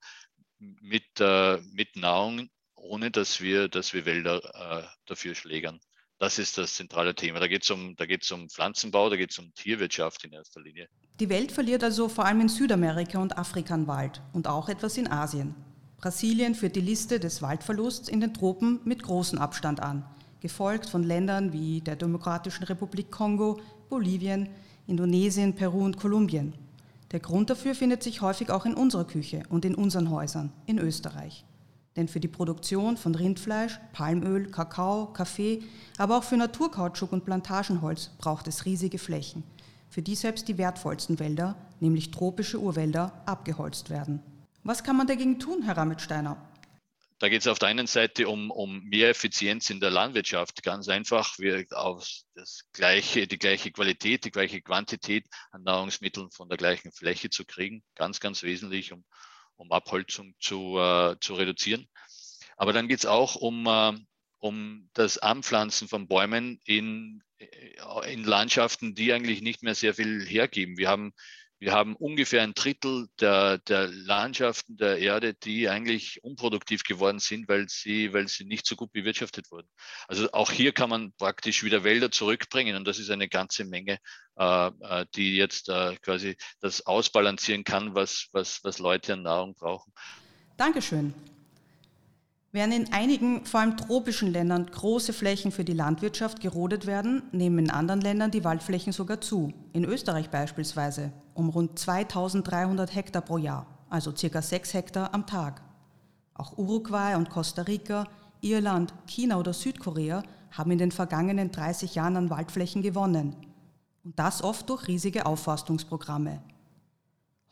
mit, 0.58 1.18
äh, 1.18 1.58
mit 1.72 1.96
Nahrung, 1.96 2.48
ohne 2.76 3.10
dass 3.10 3.40
wir, 3.40 3.68
dass 3.68 3.92
wir 3.94 4.06
Wälder 4.06 4.92
dafür 5.06 5.34
schlägern? 5.34 5.80
Das 6.18 6.38
ist 6.38 6.56
das 6.56 6.74
zentrale 6.74 7.14
Thema. 7.14 7.40
Da 7.40 7.46
geht 7.46 7.62
es 7.62 7.70
um, 7.70 7.94
um 8.32 8.48
Pflanzenbau, 8.48 9.10
da 9.10 9.16
geht 9.16 9.32
es 9.32 9.38
um 9.38 9.52
Tierwirtschaft 9.54 10.24
in 10.24 10.32
erster 10.32 10.60
Linie. 10.62 10.88
Die 11.20 11.28
Welt 11.28 11.52
verliert 11.52 11.84
also 11.84 12.08
vor 12.08 12.24
allem 12.24 12.40
in 12.40 12.48
Südamerika 12.48 13.18
und 13.18 13.36
Afrika 13.36 13.74
an 13.74 13.86
Wald 13.86 14.22
und 14.32 14.48
auch 14.48 14.68
etwas 14.68 14.96
in 14.96 15.10
Asien. 15.10 15.54
Brasilien 15.98 16.54
führt 16.54 16.76
die 16.76 16.80
Liste 16.80 17.20
des 17.20 17.42
Waldverlusts 17.42 18.08
in 18.08 18.20
den 18.20 18.32
Tropen 18.32 18.80
mit 18.84 19.02
großem 19.02 19.38
Abstand 19.38 19.80
an, 19.80 20.04
gefolgt 20.40 20.88
von 20.88 21.02
Ländern 21.02 21.52
wie 21.52 21.80
der 21.80 21.96
Demokratischen 21.96 22.64
Republik 22.64 23.10
Kongo, 23.10 23.60
Bolivien, 23.88 24.48
Indonesien, 24.86 25.54
Peru 25.54 25.84
und 25.84 25.96
Kolumbien. 25.98 26.54
Der 27.12 27.20
Grund 27.20 27.50
dafür 27.50 27.74
findet 27.74 28.02
sich 28.02 28.20
häufig 28.20 28.50
auch 28.50 28.66
in 28.66 28.74
unserer 28.74 29.06
Küche 29.06 29.42
und 29.48 29.64
in 29.64 29.74
unseren 29.74 30.10
Häusern 30.10 30.52
in 30.66 30.78
Österreich. 30.78 31.44
Denn 31.96 32.08
für 32.08 32.20
die 32.20 32.28
Produktion 32.28 32.96
von 32.96 33.14
Rindfleisch, 33.14 33.80
Palmöl, 33.92 34.50
Kakao, 34.50 35.06
Kaffee, 35.12 35.62
aber 35.96 36.18
auch 36.18 36.24
für 36.24 36.36
Naturkautschuk 36.36 37.12
und 37.12 37.24
Plantagenholz 37.24 38.10
braucht 38.18 38.46
es 38.48 38.66
riesige 38.66 38.98
Flächen, 38.98 39.42
für 39.88 40.02
die 40.02 40.14
selbst 40.14 40.46
die 40.48 40.58
wertvollsten 40.58 41.18
Wälder, 41.18 41.56
nämlich 41.80 42.10
tropische 42.10 42.60
Urwälder, 42.60 43.22
abgeholzt 43.24 43.88
werden. 43.88 44.22
Was 44.62 44.84
kann 44.84 44.96
man 44.96 45.06
dagegen 45.06 45.38
tun, 45.38 45.62
Herr 45.62 45.76
Rametsteiner? 45.76 46.36
Da 47.18 47.30
geht 47.30 47.40
es 47.40 47.46
auf 47.46 47.58
der 47.58 47.68
einen 47.68 47.86
Seite 47.86 48.28
um, 48.28 48.50
um 48.50 48.82
mehr 48.84 49.08
Effizienz 49.08 49.70
in 49.70 49.80
der 49.80 49.90
Landwirtschaft. 49.90 50.62
Ganz 50.62 50.86
einfach, 50.88 51.38
wir 51.38 51.64
auf 51.70 52.06
das 52.34 52.64
gleiche, 52.72 53.26
die 53.26 53.38
gleiche 53.38 53.72
Qualität, 53.72 54.26
die 54.26 54.30
gleiche 54.30 54.60
Quantität 54.60 55.24
an 55.50 55.62
Nahrungsmitteln 55.62 56.30
von 56.30 56.50
der 56.50 56.58
gleichen 56.58 56.92
Fläche 56.92 57.30
zu 57.30 57.46
kriegen. 57.46 57.82
Ganz, 57.94 58.20
ganz 58.20 58.42
wesentlich, 58.42 58.92
um 58.92 59.02
um 59.56 59.72
Abholzung 59.72 60.34
zu, 60.40 60.78
äh, 60.78 61.16
zu 61.20 61.34
reduzieren. 61.34 61.88
Aber 62.56 62.72
dann 62.72 62.88
geht 62.88 63.00
es 63.00 63.06
auch 63.06 63.36
um, 63.36 63.66
äh, 63.66 63.92
um 64.38 64.88
das 64.94 65.18
Anpflanzen 65.18 65.88
von 65.88 66.08
Bäumen 66.08 66.60
in, 66.64 67.22
äh, 67.38 68.12
in 68.12 68.24
Landschaften, 68.24 68.94
die 68.94 69.12
eigentlich 69.12 69.42
nicht 69.42 69.62
mehr 69.62 69.74
sehr 69.74 69.94
viel 69.94 70.24
hergeben. 70.26 70.78
Wir 70.78 70.88
haben 70.88 71.12
wir 71.58 71.72
haben 71.72 71.96
ungefähr 71.96 72.42
ein 72.42 72.54
Drittel 72.54 73.08
der, 73.20 73.58
der, 73.58 73.88
Landschaften 73.88 74.76
der 74.76 74.98
Erde, 74.98 75.34
die 75.34 75.68
eigentlich 75.68 76.22
unproduktiv 76.22 76.84
geworden 76.84 77.18
sind, 77.18 77.48
weil 77.48 77.68
sie, 77.68 78.12
weil 78.12 78.28
sie 78.28 78.44
nicht 78.44 78.66
so 78.66 78.76
gut 78.76 78.92
bewirtschaftet 78.92 79.50
wurden. 79.50 79.68
Also 80.06 80.30
auch 80.32 80.50
hier 80.50 80.72
kann 80.72 80.90
man 80.90 81.12
praktisch 81.14 81.64
wieder 81.64 81.84
Wälder 81.84 82.10
zurückbringen 82.10 82.76
und 82.76 82.86
das 82.86 82.98
ist 82.98 83.10
eine 83.10 83.28
ganze 83.28 83.64
Menge, 83.64 83.98
äh, 84.36 84.66
äh 84.66 85.06
die 85.14 85.36
jetzt 85.36 85.68
äh, 85.68 85.96
quasi 86.02 86.36
das 86.60 86.84
ausbalancieren 86.84 87.64
kann, 87.64 87.94
was, 87.94 88.28
was, 88.32 88.60
was 88.62 88.78
Leute 88.78 89.14
an 89.14 89.22
Nahrung 89.22 89.54
brauchen. 89.54 89.92
Dankeschön. 90.56 91.14
Während 92.52 92.74
in 92.74 92.92
einigen, 92.92 93.44
vor 93.44 93.60
allem 93.60 93.76
tropischen 93.76 94.32
Ländern, 94.32 94.66
große 94.66 95.12
Flächen 95.12 95.52
für 95.52 95.64
die 95.64 95.74
Landwirtschaft 95.74 96.40
gerodet 96.40 96.86
werden, 96.86 97.22
nehmen 97.32 97.58
in 97.58 97.70
anderen 97.70 98.00
Ländern 98.00 98.30
die 98.30 98.44
Waldflächen 98.44 98.92
sogar 98.92 99.20
zu. 99.20 99.52
In 99.72 99.84
Österreich 99.84 100.30
beispielsweise 100.30 101.12
um 101.34 101.50
rund 101.50 101.78
2300 101.78 102.94
Hektar 102.94 103.22
pro 103.22 103.36
Jahr, 103.36 103.66
also 103.90 104.14
circa 104.16 104.40
6 104.40 104.72
Hektar 104.72 105.12
am 105.12 105.26
Tag. 105.26 105.62
Auch 106.34 106.56
Uruguay 106.56 107.14
und 107.14 107.30
Costa 107.30 107.62
Rica, 107.62 108.06
Irland, 108.40 108.94
China 109.06 109.38
oder 109.38 109.52
Südkorea 109.52 110.22
haben 110.50 110.70
in 110.70 110.78
den 110.78 110.92
vergangenen 110.92 111.50
30 111.50 111.94
Jahren 111.94 112.16
an 112.16 112.30
Waldflächen 112.30 112.82
gewonnen. 112.82 113.36
Und 114.04 114.18
das 114.18 114.42
oft 114.42 114.68
durch 114.70 114.86
riesige 114.88 115.26
Aufforstungsprogramme. 115.26 116.40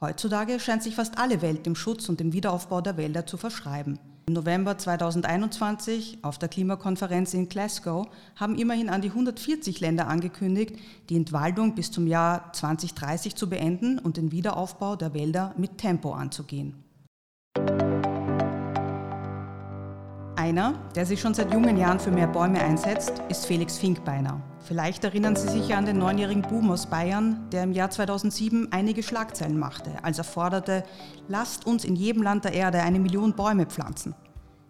Heutzutage 0.00 0.60
scheint 0.60 0.82
sich 0.82 0.96
fast 0.96 1.18
alle 1.18 1.40
Welt 1.40 1.66
dem 1.66 1.76
Schutz 1.76 2.08
und 2.08 2.20
dem 2.20 2.32
Wiederaufbau 2.32 2.80
der 2.80 2.96
Wälder 2.96 3.26
zu 3.26 3.36
verschreiben. 3.36 3.98
Im 4.26 4.34
November 4.34 4.78
2021 4.78 6.18
auf 6.22 6.38
der 6.38 6.48
Klimakonferenz 6.48 7.34
in 7.34 7.48
Glasgow 7.48 8.06
haben 8.36 8.56
immerhin 8.56 8.88
an 8.88 9.02
die 9.02 9.10
140 9.10 9.80
Länder 9.80 10.08
angekündigt, 10.08 10.78
die 11.10 11.16
Entwaldung 11.16 11.74
bis 11.74 11.90
zum 11.90 12.06
Jahr 12.06 12.52
2030 12.54 13.34
zu 13.34 13.50
beenden 13.50 13.98
und 13.98 14.16
den 14.16 14.32
Wiederaufbau 14.32 14.96
der 14.96 15.12
Wälder 15.12 15.54
mit 15.58 15.76
Tempo 15.76 16.12
anzugehen. 16.12 16.83
Einer, 20.44 20.74
der 20.94 21.06
sich 21.06 21.22
schon 21.22 21.32
seit 21.32 21.54
jungen 21.54 21.78
Jahren 21.78 21.98
für 21.98 22.10
mehr 22.10 22.26
Bäume 22.26 22.60
einsetzt, 22.60 23.14
ist 23.30 23.46
Felix 23.46 23.78
Finkbeiner. 23.78 24.42
Vielleicht 24.60 25.02
erinnern 25.02 25.36
Sie 25.36 25.48
sich 25.48 25.68
ja 25.68 25.78
an 25.78 25.86
den 25.86 25.96
neunjährigen 25.96 26.42
Boom 26.42 26.70
aus 26.70 26.84
Bayern, 26.84 27.48
der 27.50 27.62
im 27.62 27.72
Jahr 27.72 27.88
2007 27.88 28.68
einige 28.70 29.02
Schlagzeilen 29.02 29.58
machte, 29.58 29.92
als 30.02 30.18
er 30.18 30.24
forderte, 30.24 30.84
lasst 31.28 31.66
uns 31.66 31.86
in 31.86 31.96
jedem 31.96 32.22
Land 32.22 32.44
der 32.44 32.52
Erde 32.52 32.82
eine 32.82 33.00
Million 33.00 33.32
Bäume 33.32 33.64
pflanzen. 33.64 34.14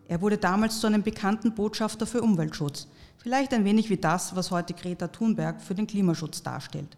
Er 0.07 0.21
wurde 0.21 0.39
damals 0.39 0.79
zu 0.79 0.87
einem 0.87 1.03
bekannten 1.03 1.57
Botschafter 1.57 2.07
für 2.07 2.23
Umweltschutz, 2.23 2.87
vielleicht 3.17 3.53
ein 3.53 3.65
wenig 3.65 3.91
wie 3.91 3.97
das, 3.97 4.37
was 4.37 4.53
heute 4.53 4.75
Greta 4.75 5.09
Thunberg 5.09 5.61
für 5.61 5.75
den 5.75 5.89
Klimaschutz 5.89 6.45
darstellt. 6.45 6.97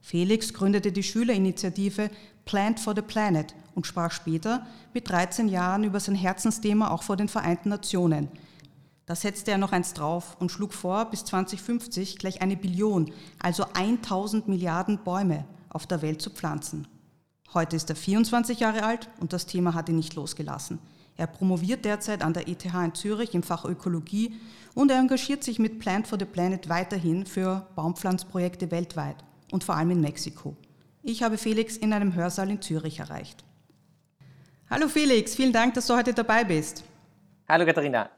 Felix 0.00 0.54
gründete 0.54 0.92
die 0.92 1.02
Schülerinitiative 1.02 2.08
Plant 2.44 2.80
for 2.80 2.94
the 2.94 3.02
Planet 3.02 3.54
und 3.74 3.86
sprach 3.86 4.12
später 4.12 4.66
mit 4.92 5.08
13 5.08 5.48
Jahren 5.48 5.84
über 5.84 6.00
sein 6.00 6.14
Herzensthema 6.14 6.90
auch 6.90 7.02
vor 7.02 7.16
den 7.16 7.28
Vereinten 7.28 7.68
Nationen. 7.68 8.28
Da 9.06 9.16
setzte 9.16 9.50
er 9.50 9.58
noch 9.58 9.72
eins 9.72 9.94
drauf 9.94 10.36
und 10.38 10.50
schlug 10.50 10.72
vor, 10.72 11.06
bis 11.06 11.24
2050 11.24 12.18
gleich 12.18 12.40
eine 12.40 12.56
Billion, 12.56 13.10
also 13.40 13.64
1000 13.74 14.48
Milliarden 14.48 14.98
Bäume 14.98 15.44
auf 15.68 15.86
der 15.86 16.02
Welt 16.02 16.22
zu 16.22 16.30
pflanzen. 16.30 16.86
Heute 17.54 17.76
ist 17.76 17.90
er 17.90 17.96
24 17.96 18.60
Jahre 18.60 18.84
alt 18.84 19.08
und 19.20 19.32
das 19.32 19.46
Thema 19.46 19.74
hat 19.74 19.88
ihn 19.88 19.96
nicht 19.96 20.14
losgelassen. 20.14 20.78
Er 21.16 21.26
promoviert 21.26 21.84
derzeit 21.84 22.22
an 22.22 22.32
der 22.32 22.48
ETH 22.48 22.64
in 22.64 22.94
Zürich 22.94 23.34
im 23.34 23.42
Fach 23.42 23.64
Ökologie 23.64 24.34
und 24.74 24.90
er 24.90 24.98
engagiert 24.98 25.44
sich 25.44 25.58
mit 25.58 25.78
Plant 25.78 26.06
for 26.06 26.18
the 26.18 26.24
Planet 26.24 26.68
weiterhin 26.68 27.26
für 27.26 27.66
Baumpflanzprojekte 27.74 28.70
weltweit 28.70 29.16
und 29.50 29.64
vor 29.64 29.76
allem 29.76 29.90
in 29.90 30.00
Mexiko. 30.00 30.56
Ich 31.04 31.24
habe 31.24 31.36
Felix 31.36 31.76
in 31.76 31.92
einem 31.92 32.14
Hörsaal 32.14 32.48
in 32.48 32.62
Zürich 32.62 33.00
erreicht. 33.00 33.42
Hallo 34.70 34.86
Felix, 34.86 35.34
vielen 35.34 35.52
Dank, 35.52 35.74
dass 35.74 35.88
du 35.88 35.96
heute 35.96 36.14
dabei 36.14 36.44
bist. 36.44 36.84
Hallo 37.48 37.66
Katharina. 37.66 38.08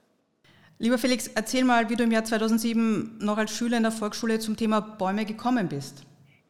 Lieber 0.79 0.99
Felix, 0.99 1.29
erzähl 1.29 1.65
mal, 1.65 1.89
wie 1.89 1.97
du 1.97 2.05
im 2.05 2.13
Jahr 2.13 2.25
2007 2.25 3.21
noch 3.23 3.39
als 3.39 3.57
Schüler 3.57 3.79
in 3.79 3.85
der 3.85 3.93
Volksschule 3.93 4.39
zum 4.39 4.59
Thema 4.59 4.81
Bäume 4.81 5.25
gekommen 5.25 5.67
bist. 5.67 6.05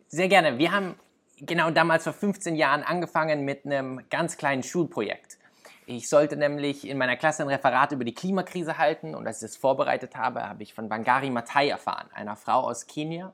Sehr 0.08 0.26
gerne. 0.26 0.58
Wir 0.58 0.72
haben 0.72 0.96
genau 1.38 1.70
damals 1.70 2.02
vor 2.02 2.12
15 2.12 2.56
Jahren 2.56 2.82
angefangen 2.82 3.44
mit 3.44 3.64
einem 3.64 4.00
ganz 4.10 4.36
kleinen 4.36 4.64
Schulprojekt. 4.64 5.38
Ich 5.86 6.08
sollte 6.08 6.36
nämlich 6.36 6.88
in 6.88 6.98
meiner 6.98 7.16
Klasse 7.16 7.44
ein 7.44 7.48
Referat 7.48 7.92
über 7.92 8.02
die 8.02 8.14
Klimakrise 8.14 8.76
halten 8.76 9.14
und 9.14 9.24
als 9.28 9.40
ich 9.40 9.50
das 9.50 9.56
vorbereitet 9.56 10.16
habe, 10.16 10.48
habe 10.48 10.64
ich 10.64 10.74
von 10.74 10.88
Bangari 10.88 11.30
Matai 11.30 11.68
erfahren, 11.68 12.08
einer 12.12 12.34
Frau 12.34 12.62
aus 12.62 12.88
Kenia, 12.88 13.32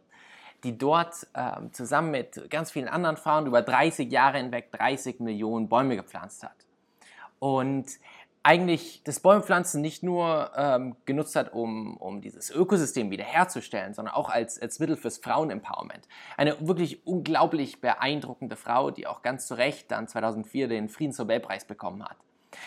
die 0.64 0.76
dort 0.76 1.26
äh, 1.34 1.68
zusammen 1.72 2.10
mit 2.10 2.50
ganz 2.50 2.70
vielen 2.70 2.88
anderen 2.88 3.16
Frauen 3.16 3.46
über 3.46 3.62
30 3.62 4.10
Jahre 4.10 4.38
hinweg 4.38 4.70
30 4.72 5.20
Millionen 5.20 5.68
Bäume 5.68 5.96
gepflanzt 5.96 6.42
hat. 6.42 6.56
Und 7.38 7.86
eigentlich 8.42 9.02
das 9.04 9.20
Bäumepflanzen 9.20 9.82
nicht 9.82 10.02
nur 10.02 10.50
ähm, 10.56 10.96
genutzt 11.04 11.36
hat, 11.36 11.52
um, 11.52 11.96
um 11.98 12.22
dieses 12.22 12.50
Ökosystem 12.50 13.10
wiederherzustellen, 13.10 13.92
sondern 13.92 14.14
auch 14.14 14.30
als, 14.30 14.60
als 14.60 14.78
Mittel 14.78 14.96
fürs 14.96 15.18
Frauenempowerment. 15.18 16.08
Eine 16.36 16.56
wirklich 16.66 17.06
unglaublich 17.06 17.80
beeindruckende 17.80 18.56
Frau, 18.56 18.90
die 18.90 19.06
auch 19.06 19.22
ganz 19.22 19.46
zu 19.46 19.54
Recht 19.54 19.90
dann 19.90 20.08
2004 20.08 20.68
den 20.68 20.88
Friedensnobelpreis 20.88 21.66
bekommen 21.66 22.02
hat. 22.02 22.16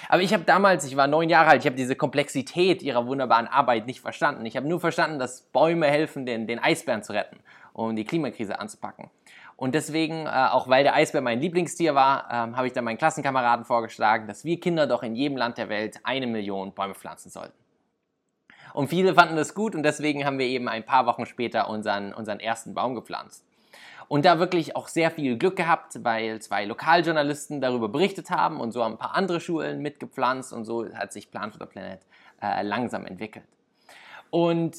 Aber 0.09 0.21
ich 0.21 0.33
habe 0.33 0.43
damals, 0.43 0.85
ich 0.85 0.95
war 0.95 1.07
neun 1.07 1.29
Jahre 1.29 1.49
alt, 1.49 1.61
ich 1.61 1.65
habe 1.65 1.75
diese 1.75 1.95
Komplexität 1.95 2.81
ihrer 2.81 3.05
wunderbaren 3.05 3.47
Arbeit 3.47 3.85
nicht 3.85 4.01
verstanden. 4.01 4.45
Ich 4.45 4.55
habe 4.55 4.67
nur 4.67 4.79
verstanden, 4.79 5.19
dass 5.19 5.41
Bäume 5.41 5.87
helfen, 5.87 6.25
den, 6.25 6.47
den 6.47 6.59
Eisbären 6.59 7.03
zu 7.03 7.13
retten 7.13 7.39
um 7.73 7.95
die 7.95 8.05
Klimakrise 8.05 8.59
anzupacken. 8.59 9.09
Und 9.55 9.75
deswegen, 9.75 10.25
äh, 10.25 10.29
auch 10.29 10.67
weil 10.67 10.83
der 10.83 10.95
Eisbär 10.95 11.21
mein 11.21 11.39
Lieblingstier 11.39 11.95
war, 11.95 12.27
ähm, 12.31 12.57
habe 12.57 12.67
ich 12.67 12.73
dann 12.73 12.83
meinen 12.83 12.97
Klassenkameraden 12.97 13.65
vorgeschlagen, 13.65 14.27
dass 14.27 14.45
wir 14.45 14.59
Kinder 14.59 14.87
doch 14.87 15.03
in 15.03 15.15
jedem 15.15 15.37
Land 15.37 15.57
der 15.57 15.69
Welt 15.69 15.99
eine 16.03 16.27
Million 16.27 16.73
Bäume 16.73 16.95
pflanzen 16.95 17.29
sollten. 17.29 17.57
Und 18.73 18.87
viele 18.87 19.13
fanden 19.13 19.35
das 19.35 19.53
gut 19.53 19.75
und 19.75 19.83
deswegen 19.83 20.25
haben 20.25 20.39
wir 20.39 20.47
eben 20.47 20.67
ein 20.67 20.83
paar 20.83 21.05
Wochen 21.05 21.27
später 21.27 21.69
unseren, 21.69 22.13
unseren 22.13 22.39
ersten 22.39 22.73
Baum 22.73 22.95
gepflanzt. 22.95 23.45
Und 24.07 24.25
da 24.25 24.39
wirklich 24.39 24.75
auch 24.75 24.87
sehr 24.87 25.11
viel 25.11 25.37
Glück 25.37 25.55
gehabt, 25.55 26.03
weil 26.03 26.41
zwei 26.41 26.65
Lokaljournalisten 26.65 27.61
darüber 27.61 27.89
berichtet 27.89 28.29
haben 28.29 28.59
und 28.59 28.71
so 28.71 28.83
haben 28.83 28.93
ein 28.93 28.97
paar 28.97 29.15
andere 29.15 29.39
Schulen 29.39 29.81
mitgepflanzt 29.81 30.53
und 30.53 30.65
so 30.65 30.91
hat 30.93 31.13
sich 31.13 31.31
Plan 31.31 31.51
for 31.51 31.59
the 31.65 31.71
Planet 31.71 32.01
äh, 32.41 32.61
langsam 32.63 33.05
entwickelt. 33.05 33.45
Und 34.29 34.75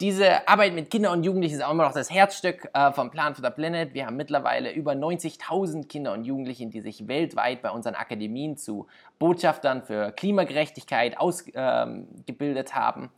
diese 0.00 0.46
Arbeit 0.46 0.74
mit 0.74 0.90
Kindern 0.90 1.12
und 1.14 1.24
Jugendlichen 1.24 1.54
ist 1.54 1.64
auch 1.64 1.70
immer 1.70 1.84
noch 1.84 1.94
das 1.94 2.10
Herzstück 2.10 2.68
äh, 2.74 2.92
vom 2.92 3.10
Plan 3.10 3.34
for 3.34 3.42
the 3.42 3.50
Planet. 3.50 3.94
Wir 3.94 4.04
haben 4.04 4.16
mittlerweile 4.16 4.70
über 4.70 4.92
90.000 4.92 5.88
Kinder 5.88 6.12
und 6.12 6.24
Jugendlichen, 6.24 6.70
die 6.70 6.82
sich 6.82 7.08
weltweit 7.08 7.62
bei 7.62 7.70
unseren 7.70 7.94
Akademien 7.94 8.58
zu 8.58 8.88
Botschaftern 9.18 9.82
für 9.82 10.12
Klimagerechtigkeit 10.12 11.18
ausgebildet 11.18 12.70
ähm, 12.70 12.74
haben 12.74 13.10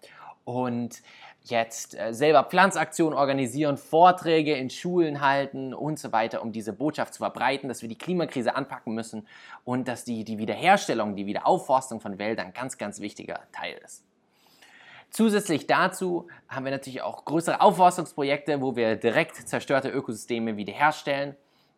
und 0.45 1.03
jetzt 1.51 1.99
äh, 1.99 2.13
selber 2.13 2.45
Pflanzaktionen 2.45 3.19
organisieren, 3.19 3.77
Vorträge 3.77 4.55
in 4.55 4.71
Schulen 4.71 5.21
halten 5.21 5.75
und 5.75 5.99
so 5.99 6.13
weiter, 6.13 6.43
um 6.43 6.53
diese 6.53 6.73
Botschaft 6.73 7.15
zu 7.15 7.19
verbreiten, 7.19 7.69
dass 7.69 7.83
wir 7.83 7.89
die 7.89 7.99
Klimakrise 7.99 8.55
anpacken 8.55 8.95
müssen 8.95 9.27
und 9.65 9.89
dass 9.89 10.05
die, 10.05 10.25
die 10.25 10.39
Wiederherstellung, 10.39 11.17
die 11.17 11.27
Wiederaufforstung 11.27 12.01
von 12.01 12.19
Wäldern 12.19 12.47
ein 12.47 12.53
ganz, 12.53 12.79
ganz 12.79 13.01
wichtiger 13.01 13.41
Teil 13.53 13.79
ist. 13.85 14.05
Zusätzlich 15.11 15.67
dazu 15.67 16.29
haben 16.49 16.65
wir 16.65 16.73
natürlich 16.73 17.01
auch 17.03 17.25
größere 17.25 17.61
Aufforstungsprojekte, 17.61 18.61
wo 18.61 18.77
wir 18.77 18.97
direkt 18.97 19.37
zerstörte 19.37 19.89
Ökosysteme 19.89 20.57
wiederherstellen, 20.57 21.35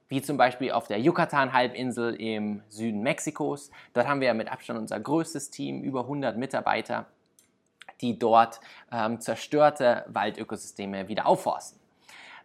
wie 0.08 0.20
zum 0.20 0.36
Beispiel 0.36 0.72
auf 0.72 0.88
der 0.88 1.00
Yucatan-Halbinsel 1.00 2.14
im 2.16 2.62
Süden 2.68 3.02
Mexikos. 3.02 3.70
Dort 3.92 4.08
haben 4.08 4.20
wir 4.20 4.34
mit 4.34 4.50
Abstand 4.50 4.80
unser 4.80 4.98
größtes 4.98 5.50
Team, 5.50 5.82
über 5.82 6.00
100 6.00 6.36
Mitarbeiter, 6.36 7.06
die 8.00 8.18
dort 8.18 8.60
ähm, 8.92 9.20
zerstörte 9.20 10.04
Waldökosysteme 10.08 11.08
wieder 11.08 11.26
aufforsten. 11.26 11.80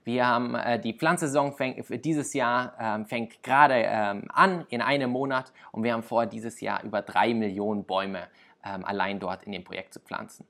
Wir 0.06 0.28
haben 0.28 0.54
äh, 0.54 0.80
die 0.80 0.94
Pflanzsaison 0.94 1.54
für 1.54 1.98
dieses 1.98 2.34
Jahr 2.34 2.74
ähm, 2.80 3.06
fängt 3.08 3.42
gerade 3.42 3.74
ähm, 3.76 4.30
an 4.32 4.66
in 4.70 4.82
einem 4.82 5.10
Monat 5.10 5.52
und 5.72 5.84
wir 5.84 5.94
haben 5.94 6.04
vor, 6.04 6.28
dieses 6.28 6.62
Jahr 6.62 6.84
über 6.84 7.02
drei 7.02 7.34
Millionen 7.34 7.86
Bäume 7.86 8.28
ähm, 8.64 8.86
allein 8.86 9.20
dort 9.20 9.44
in 9.44 9.52
dem 9.52 9.64
Projekt 9.64 9.96
zu 9.96 10.00
pflanzen. 10.00 10.46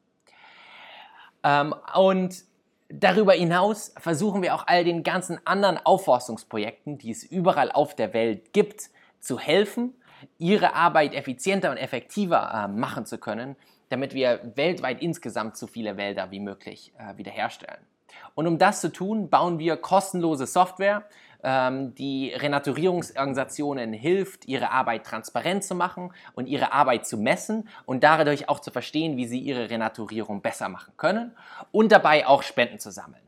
Ähm, 1.44 1.74
und 1.96 2.44
darüber 2.90 3.32
hinaus 3.32 3.94
versuchen 3.98 4.42
wir 4.42 4.56
auch 4.56 4.68
all 4.68 4.84
den 4.84 5.04
ganzen 5.04 5.40
anderen 5.46 5.78
Aufforstungsprojekten, 5.78 6.98
die 6.98 7.12
es 7.12 7.24
überall 7.24 7.72
auf 7.72 7.96
der 7.96 8.14
Welt 8.14 8.52
gibt, 8.52 8.90
zu 9.22 9.40
helfen, 9.40 9.94
ihre 10.38 10.76
Arbeit 10.76 11.14
effizienter 11.14 11.72
und 11.72 11.78
effektiver 11.78 12.52
äh, 12.54 12.68
machen 12.68 13.06
zu 13.06 13.18
können, 13.18 13.56
damit 13.89 14.13
wir 14.13 14.39
weltweit 14.56 15.01
insgesamt 15.01 15.58
so 15.58 15.68
viele 15.68 15.98
Wälder 15.98 16.32
wie 16.32 16.39
möglich 16.39 16.94
äh, 16.98 17.18
wiederherstellen. 17.18 17.86
Und 18.34 18.48
um 18.48 18.58
das 18.58 18.82
zu 18.82 18.92
tun, 18.92 19.30
bauen 19.30 19.60
wir 19.60 19.77
kostenlose 19.77 20.48
Software, 20.48 21.04
ähm, 21.44 21.94
die 21.96 22.34
Renaturierungsorganisationen 22.34 23.94
hilft, 23.94 24.46
ihre 24.46 24.72
Arbeit 24.72 25.06
transparent 25.06 25.63
zu 25.63 25.75
machen 25.75 26.12
und 26.34 26.48
ihre 26.48 26.74
Arbeit 26.74 27.06
zu 27.06 27.18
messen 27.18 27.70
und 27.86 28.04
dadurch 28.04 28.50
auch 28.50 28.60
zu 28.60 28.72
verstehen, 28.72 29.15
wie 29.18 29.27
sie 29.27 29.39
ihre 29.39 29.70
Renaturierung 29.70 30.42
besser 30.42 30.70
machen 30.70 30.94
können 30.98 31.36
und 31.72 31.92
dabei 31.92 32.25
auch 32.25 32.42
Spenden 32.42 32.80
zu 32.80 32.92
sammeln. 32.92 33.25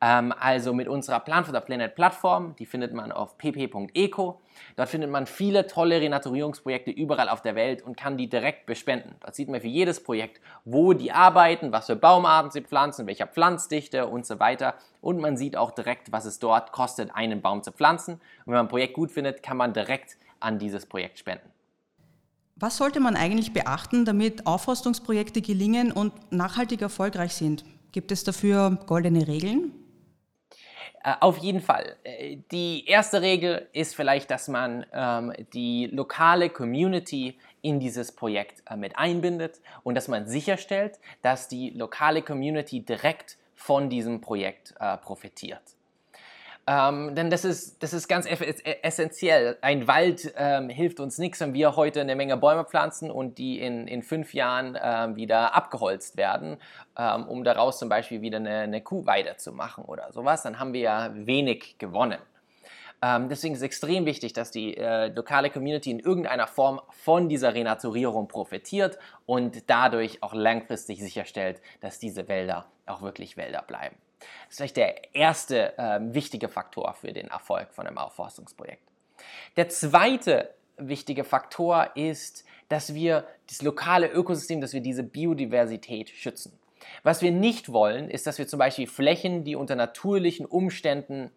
Ähm, 0.00 0.32
also 0.38 0.74
mit 0.74 0.88
unserer 0.88 1.20
Plan 1.20 1.44
for 1.44 1.54
the 1.54 1.60
Planet 1.60 1.94
Plattform, 1.94 2.54
die 2.58 2.66
findet 2.66 2.92
man 2.92 3.12
auf 3.12 3.38
pp.eco. 3.38 4.40
Dort 4.76 4.88
findet 4.88 5.10
man 5.10 5.26
viele 5.26 5.66
tolle 5.66 6.00
Renaturierungsprojekte 6.00 6.90
überall 6.90 7.28
auf 7.28 7.42
der 7.42 7.54
Welt 7.54 7.82
und 7.82 7.96
kann 7.96 8.16
die 8.16 8.28
direkt 8.28 8.66
bespenden. 8.66 9.14
Dort 9.20 9.34
sieht 9.34 9.48
man 9.48 9.60
für 9.60 9.68
jedes 9.68 10.02
Projekt, 10.02 10.40
wo 10.64 10.92
die 10.92 11.12
arbeiten, 11.12 11.72
was 11.72 11.86
für 11.86 11.96
Baumarten 11.96 12.50
sie 12.50 12.60
pflanzen, 12.60 13.06
welcher 13.06 13.26
Pflanzdichte 13.26 14.06
und 14.06 14.26
so 14.26 14.38
weiter. 14.38 14.74
Und 15.00 15.20
man 15.20 15.36
sieht 15.36 15.56
auch 15.56 15.70
direkt, 15.70 16.12
was 16.12 16.24
es 16.26 16.38
dort 16.38 16.72
kostet, 16.72 17.14
einen 17.14 17.40
Baum 17.40 17.62
zu 17.62 17.72
pflanzen. 17.72 18.14
Und 18.14 18.46
wenn 18.46 18.54
man 18.54 18.66
ein 18.66 18.70
Projekt 18.70 18.94
gut 18.94 19.10
findet, 19.10 19.42
kann 19.42 19.56
man 19.56 19.72
direkt 19.72 20.18
an 20.40 20.58
dieses 20.58 20.86
Projekt 20.86 21.18
spenden. 21.18 21.50
Was 22.56 22.78
sollte 22.78 23.00
man 23.00 23.16
eigentlich 23.16 23.52
beachten, 23.52 24.06
damit 24.06 24.46
Aufforstungsprojekte 24.46 25.42
gelingen 25.42 25.92
und 25.92 26.14
nachhaltig 26.32 26.80
erfolgreich 26.80 27.34
sind? 27.34 27.64
Gibt 27.92 28.12
es 28.12 28.24
dafür 28.24 28.78
goldene 28.86 29.28
Regeln? 29.28 29.72
Äh, 31.06 31.14
auf 31.20 31.38
jeden 31.38 31.60
Fall. 31.60 31.94
Äh, 32.02 32.38
die 32.50 32.84
erste 32.86 33.22
Regel 33.22 33.68
ist 33.72 33.94
vielleicht, 33.94 34.28
dass 34.30 34.48
man 34.48 34.84
ähm, 34.92 35.32
die 35.54 35.86
lokale 35.86 36.50
Community 36.50 37.38
in 37.62 37.78
dieses 37.78 38.10
Projekt 38.10 38.64
äh, 38.68 38.76
mit 38.76 38.98
einbindet 38.98 39.60
und 39.84 39.94
dass 39.94 40.08
man 40.08 40.26
sicherstellt, 40.26 40.98
dass 41.22 41.46
die 41.46 41.70
lokale 41.70 42.22
Community 42.22 42.80
direkt 42.80 43.36
von 43.54 43.88
diesem 43.88 44.20
Projekt 44.20 44.74
äh, 44.80 44.96
profitiert. 44.96 45.75
Ähm, 46.68 47.14
denn 47.14 47.30
das 47.30 47.44
ist, 47.44 47.80
das 47.82 47.92
ist 47.92 48.08
ganz 48.08 48.26
essentiell. 48.82 49.56
Ein 49.60 49.86
Wald 49.86 50.34
ähm, 50.36 50.68
hilft 50.68 50.98
uns 50.98 51.16
nichts, 51.18 51.38
wenn 51.40 51.54
wir 51.54 51.76
heute 51.76 52.00
eine 52.00 52.16
Menge 52.16 52.36
Bäume 52.36 52.64
pflanzen 52.64 53.08
und 53.10 53.38
die 53.38 53.60
in, 53.60 53.86
in 53.86 54.02
fünf 54.02 54.34
Jahren 54.34 54.76
ähm, 54.82 55.14
wieder 55.14 55.54
abgeholzt 55.54 56.16
werden, 56.16 56.56
ähm, 56.98 57.28
um 57.28 57.44
daraus 57.44 57.78
zum 57.78 57.88
Beispiel 57.88 58.20
wieder 58.20 58.38
eine, 58.38 58.58
eine 58.60 58.80
Kuhweide 58.80 59.36
zu 59.36 59.52
machen 59.52 59.84
oder 59.84 60.12
sowas. 60.12 60.42
Dann 60.42 60.58
haben 60.58 60.72
wir 60.72 60.80
ja 60.80 61.10
wenig 61.14 61.78
gewonnen. 61.78 62.18
Ähm, 63.00 63.28
deswegen 63.28 63.54
ist 63.54 63.60
es 63.60 63.64
extrem 63.64 64.04
wichtig, 64.04 64.32
dass 64.32 64.50
die 64.50 64.76
äh, 64.76 65.08
lokale 65.08 65.50
Community 65.50 65.92
in 65.92 66.00
irgendeiner 66.00 66.48
Form 66.48 66.80
von 66.90 67.28
dieser 67.28 67.54
Renaturierung 67.54 68.26
profitiert 68.26 68.98
und 69.26 69.70
dadurch 69.70 70.22
auch 70.22 70.34
langfristig 70.34 71.00
sicherstellt, 71.00 71.60
dass 71.80 72.00
diese 72.00 72.26
Wälder 72.26 72.66
auch 72.86 73.02
wirklich 73.02 73.36
Wälder 73.36 73.62
bleiben. 73.62 73.96
Das 74.18 74.50
ist 74.50 74.56
vielleicht 74.56 74.76
der 74.76 75.14
erste 75.14 75.78
äh, 75.78 76.00
wichtige 76.00 76.48
Faktor 76.48 76.94
für 76.94 77.12
den 77.12 77.28
Erfolg 77.28 77.72
von 77.72 77.86
einem 77.86 77.98
Aufforstungsprojekt. 77.98 78.82
Der 79.56 79.68
zweite 79.68 80.54
wichtige 80.76 81.24
Faktor 81.24 81.90
ist, 81.94 82.44
dass 82.68 82.94
wir 82.94 83.26
das 83.48 83.62
lokale 83.62 84.08
Ökosystem, 84.08 84.60
dass 84.60 84.72
wir 84.72 84.80
diese 84.80 85.02
Biodiversität 85.02 86.10
schützen. 86.10 86.58
Was 87.02 87.22
wir 87.22 87.32
nicht 87.32 87.72
wollen, 87.72 88.10
ist, 88.10 88.26
dass 88.26 88.38
wir 88.38 88.46
zum 88.46 88.58
Beispiel 88.58 88.86
Flächen, 88.86 89.44
die 89.44 89.56
unter 89.56 89.76
natürlichen 89.76 90.46
Umständen 90.46 91.30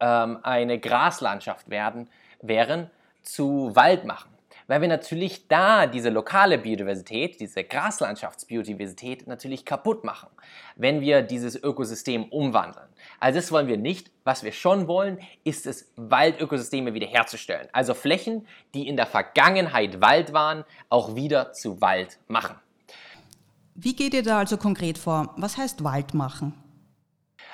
ähm, 0.00 0.38
eine 0.42 0.78
Graslandschaft 0.78 1.70
werden, 1.70 2.08
wären, 2.40 2.90
zu 3.22 3.74
Wald 3.74 4.04
machen 4.04 4.31
weil 4.72 4.80
wir 4.80 4.88
natürlich 4.88 5.48
da 5.48 5.86
diese 5.86 6.08
lokale 6.08 6.56
Biodiversität, 6.56 7.38
diese 7.40 7.62
Graslandschaftsbiodiversität 7.62 9.26
natürlich 9.26 9.66
kaputt 9.66 10.02
machen, 10.02 10.30
wenn 10.76 11.02
wir 11.02 11.20
dieses 11.20 11.62
Ökosystem 11.62 12.24
umwandeln. 12.30 12.86
Also 13.20 13.38
das 13.38 13.52
wollen 13.52 13.66
wir 13.66 13.76
nicht. 13.76 14.10
Was 14.24 14.44
wir 14.44 14.52
schon 14.52 14.88
wollen, 14.88 15.18
ist 15.44 15.66
es, 15.66 15.92
Waldökosysteme 15.96 16.94
wiederherzustellen. 16.94 17.68
Also 17.74 17.92
Flächen, 17.92 18.46
die 18.72 18.88
in 18.88 18.96
der 18.96 19.04
Vergangenheit 19.04 20.00
Wald 20.00 20.32
waren, 20.32 20.64
auch 20.88 21.14
wieder 21.14 21.52
zu 21.52 21.82
Wald 21.82 22.18
machen. 22.26 22.56
Wie 23.74 23.94
geht 23.94 24.14
ihr 24.14 24.22
da 24.22 24.38
also 24.38 24.56
konkret 24.56 24.96
vor? 24.96 25.34
Was 25.36 25.58
heißt 25.58 25.84
Wald 25.84 26.14
machen? 26.14 26.54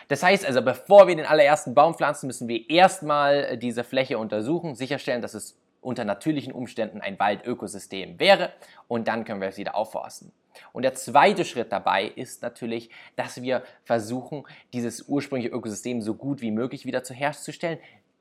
Das 0.06 0.22
heißt 0.22 0.46
also, 0.46 0.62
bevor 0.62 1.08
wir 1.08 1.16
den 1.16 1.26
allerersten 1.26 1.74
Baum 1.74 1.96
pflanzen, 1.96 2.28
müssen 2.28 2.46
wir 2.46 2.70
erstmal 2.70 3.56
diese 3.58 3.82
Fläche 3.82 4.18
untersuchen, 4.18 4.76
sicherstellen, 4.76 5.20
dass 5.20 5.34
es 5.34 5.58
unter 5.80 6.04
natürlichen 6.04 6.52
Umständen 6.52 7.00
ein 7.00 7.18
Waldökosystem 7.18 8.18
wäre 8.18 8.52
und 8.88 9.08
dann 9.08 9.24
können 9.24 9.40
wir 9.40 9.48
es 9.48 9.58
wieder 9.58 9.74
aufforsten. 9.74 10.32
Und 10.72 10.82
der 10.82 10.94
zweite 10.94 11.44
Schritt 11.44 11.72
dabei 11.72 12.06
ist 12.06 12.42
natürlich, 12.42 12.90
dass 13.16 13.42
wir 13.42 13.62
versuchen, 13.84 14.44
dieses 14.72 15.08
ursprüngliche 15.08 15.54
Ökosystem 15.54 16.02
so 16.02 16.14
gut 16.14 16.40
wie 16.40 16.50
möglich 16.50 16.84
wieder 16.84 17.02
zu 17.02 17.14
herzustellen 17.14 17.78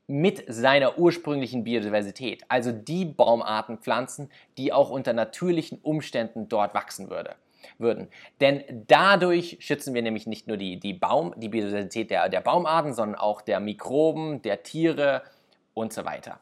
mit 0.07 0.45
seiner 0.47 0.97
ursprünglichen 0.97 1.65
Biodiversität, 1.65 2.43
also 2.47 2.71
die 2.71 3.03
Baumarten 3.03 3.79
pflanzen, 3.79 4.31
die 4.57 4.71
auch 4.71 4.89
unter 4.89 5.11
natürlichen 5.11 5.79
Umständen 5.79 6.47
dort 6.47 6.73
wachsen 6.73 7.09
würde, 7.09 7.35
würden. 7.77 8.07
Denn 8.39 8.85
dadurch 8.87 9.57
schützen 9.59 9.93
wir 9.93 10.01
nämlich 10.01 10.25
nicht 10.25 10.47
nur 10.47 10.55
die, 10.55 10.79
die, 10.79 10.93
Baum, 10.93 11.33
die 11.35 11.49
Biodiversität 11.49 12.09
der, 12.09 12.29
der 12.29 12.39
Baumarten, 12.39 12.93
sondern 12.93 13.19
auch 13.19 13.41
der 13.41 13.59
Mikroben, 13.59 14.41
der 14.41 14.63
Tiere 14.63 15.23
und 15.73 15.91
so 15.91 16.05
weiter. 16.05 16.39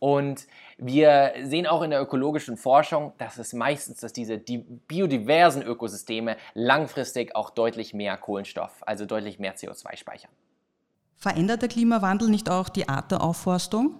Und 0.00 0.46
wir 0.78 1.34
sehen 1.44 1.66
auch 1.66 1.82
in 1.82 1.90
der 1.90 2.00
ökologischen 2.00 2.56
Forschung, 2.56 3.12
dass 3.18 3.38
es 3.38 3.52
meistens, 3.52 4.00
dass 4.00 4.12
diese 4.12 4.38
biodiversen 4.38 5.62
Ökosysteme 5.62 6.36
langfristig 6.54 7.36
auch 7.36 7.50
deutlich 7.50 7.94
mehr 7.94 8.16
Kohlenstoff, 8.16 8.72
also 8.80 9.04
deutlich 9.06 9.38
mehr 9.38 9.54
CO2 9.54 9.96
speichern. 9.96 10.30
Verändert 11.16 11.60
der 11.60 11.68
Klimawandel 11.68 12.30
nicht 12.30 12.50
auch 12.50 12.70
die 12.70 12.88
Art 12.88 13.12
der 13.12 13.22
Aufforstung? 13.22 13.94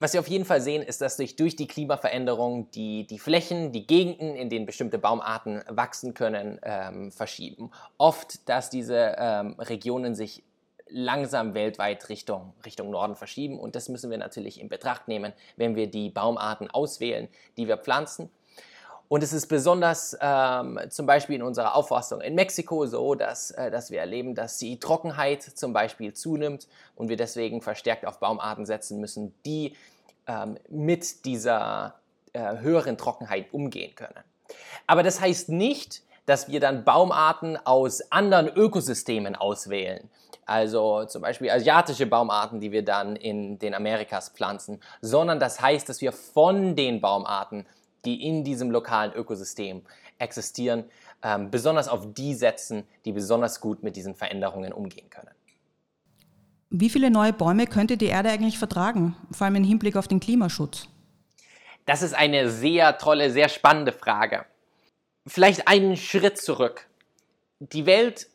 Was 0.00 0.12
wir 0.12 0.20
auf 0.20 0.28
jeden 0.28 0.44
Fall 0.44 0.60
sehen, 0.60 0.82
ist, 0.82 1.00
dass 1.00 1.16
sich 1.16 1.36
durch 1.36 1.54
die 1.54 1.68
Klimaveränderung 1.68 2.68
die, 2.72 3.06
die 3.06 3.20
Flächen, 3.20 3.70
die 3.70 3.86
Gegenden, 3.86 4.34
in 4.34 4.50
denen 4.50 4.66
bestimmte 4.66 4.98
Baumarten 4.98 5.62
wachsen 5.68 6.14
können, 6.14 6.58
ähm, 6.64 7.12
verschieben. 7.12 7.70
Oft, 7.96 8.48
dass 8.48 8.70
diese 8.70 9.14
ähm, 9.16 9.54
Regionen 9.60 10.16
sich 10.16 10.42
langsam 10.88 11.54
weltweit 11.54 12.08
Richtung, 12.08 12.52
Richtung 12.64 12.90
Norden 12.90 13.16
verschieben. 13.16 13.58
Und 13.58 13.74
das 13.74 13.88
müssen 13.88 14.10
wir 14.10 14.18
natürlich 14.18 14.60
in 14.60 14.68
Betracht 14.68 15.08
nehmen, 15.08 15.32
wenn 15.56 15.76
wir 15.76 15.86
die 15.88 16.10
Baumarten 16.10 16.70
auswählen, 16.70 17.28
die 17.56 17.68
wir 17.68 17.76
pflanzen. 17.76 18.30
Und 19.08 19.22
es 19.22 19.32
ist 19.32 19.46
besonders 19.46 20.16
ähm, 20.20 20.80
zum 20.88 21.06
Beispiel 21.06 21.36
in 21.36 21.42
unserer 21.42 21.74
Auffassung 21.74 22.20
in 22.20 22.34
Mexiko 22.34 22.86
so, 22.86 23.14
dass, 23.14 23.50
äh, 23.50 23.70
dass 23.70 23.90
wir 23.90 24.00
erleben, 24.00 24.34
dass 24.34 24.58
die 24.58 24.78
Trockenheit 24.78 25.42
zum 25.42 25.72
Beispiel 25.72 26.14
zunimmt 26.14 26.66
und 26.96 27.08
wir 27.08 27.16
deswegen 27.16 27.60
verstärkt 27.60 28.06
auf 28.06 28.18
Baumarten 28.18 28.64
setzen 28.64 29.00
müssen, 29.00 29.34
die 29.44 29.74
ähm, 30.26 30.58
mit 30.70 31.26
dieser 31.26 31.96
äh, 32.32 32.58
höheren 32.58 32.96
Trockenheit 32.96 33.52
umgehen 33.52 33.94
können. 33.94 34.24
Aber 34.86 35.02
das 35.02 35.20
heißt 35.20 35.50
nicht, 35.50 36.02
dass 36.26 36.48
wir 36.48 36.60
dann 36.60 36.84
Baumarten 36.84 37.58
aus 37.58 38.10
anderen 38.10 38.48
Ökosystemen 38.48 39.36
auswählen. 39.36 40.08
Also 40.46 41.04
zum 41.06 41.22
Beispiel 41.22 41.50
asiatische 41.50 42.06
Baumarten, 42.06 42.60
die 42.60 42.72
wir 42.72 42.84
dann 42.84 43.16
in 43.16 43.58
den 43.58 43.74
Amerikas 43.74 44.28
pflanzen, 44.28 44.80
sondern 45.00 45.40
das 45.40 45.60
heißt, 45.60 45.88
dass 45.88 46.00
wir 46.00 46.12
von 46.12 46.76
den 46.76 47.00
Baumarten, 47.00 47.66
die 48.04 48.26
in 48.26 48.44
diesem 48.44 48.70
lokalen 48.70 49.12
Ökosystem 49.12 49.82
existieren, 50.18 50.84
ähm, 51.22 51.50
besonders 51.50 51.88
auf 51.88 52.12
die 52.12 52.34
setzen, 52.34 52.84
die 53.04 53.12
besonders 53.12 53.60
gut 53.60 53.82
mit 53.82 53.96
diesen 53.96 54.14
Veränderungen 54.14 54.72
umgehen 54.72 55.08
können. 55.08 55.30
Wie 56.70 56.90
viele 56.90 57.10
neue 57.10 57.32
Bäume 57.32 57.66
könnte 57.66 57.96
die 57.96 58.06
Erde 58.06 58.30
eigentlich 58.30 58.58
vertragen, 58.58 59.16
vor 59.30 59.46
allem 59.46 59.56
im 59.56 59.64
Hinblick 59.64 59.96
auf 59.96 60.08
den 60.08 60.20
Klimaschutz? 60.20 60.88
Das 61.86 62.02
ist 62.02 62.14
eine 62.14 62.50
sehr 62.50 62.98
tolle, 62.98 63.30
sehr 63.30 63.48
spannende 63.48 63.92
Frage. 63.92 64.44
Vielleicht 65.26 65.68
einen 65.68 65.96
Schritt 65.96 66.38
zurück. 66.38 66.86
Die 67.60 67.86
Welt 67.86 68.26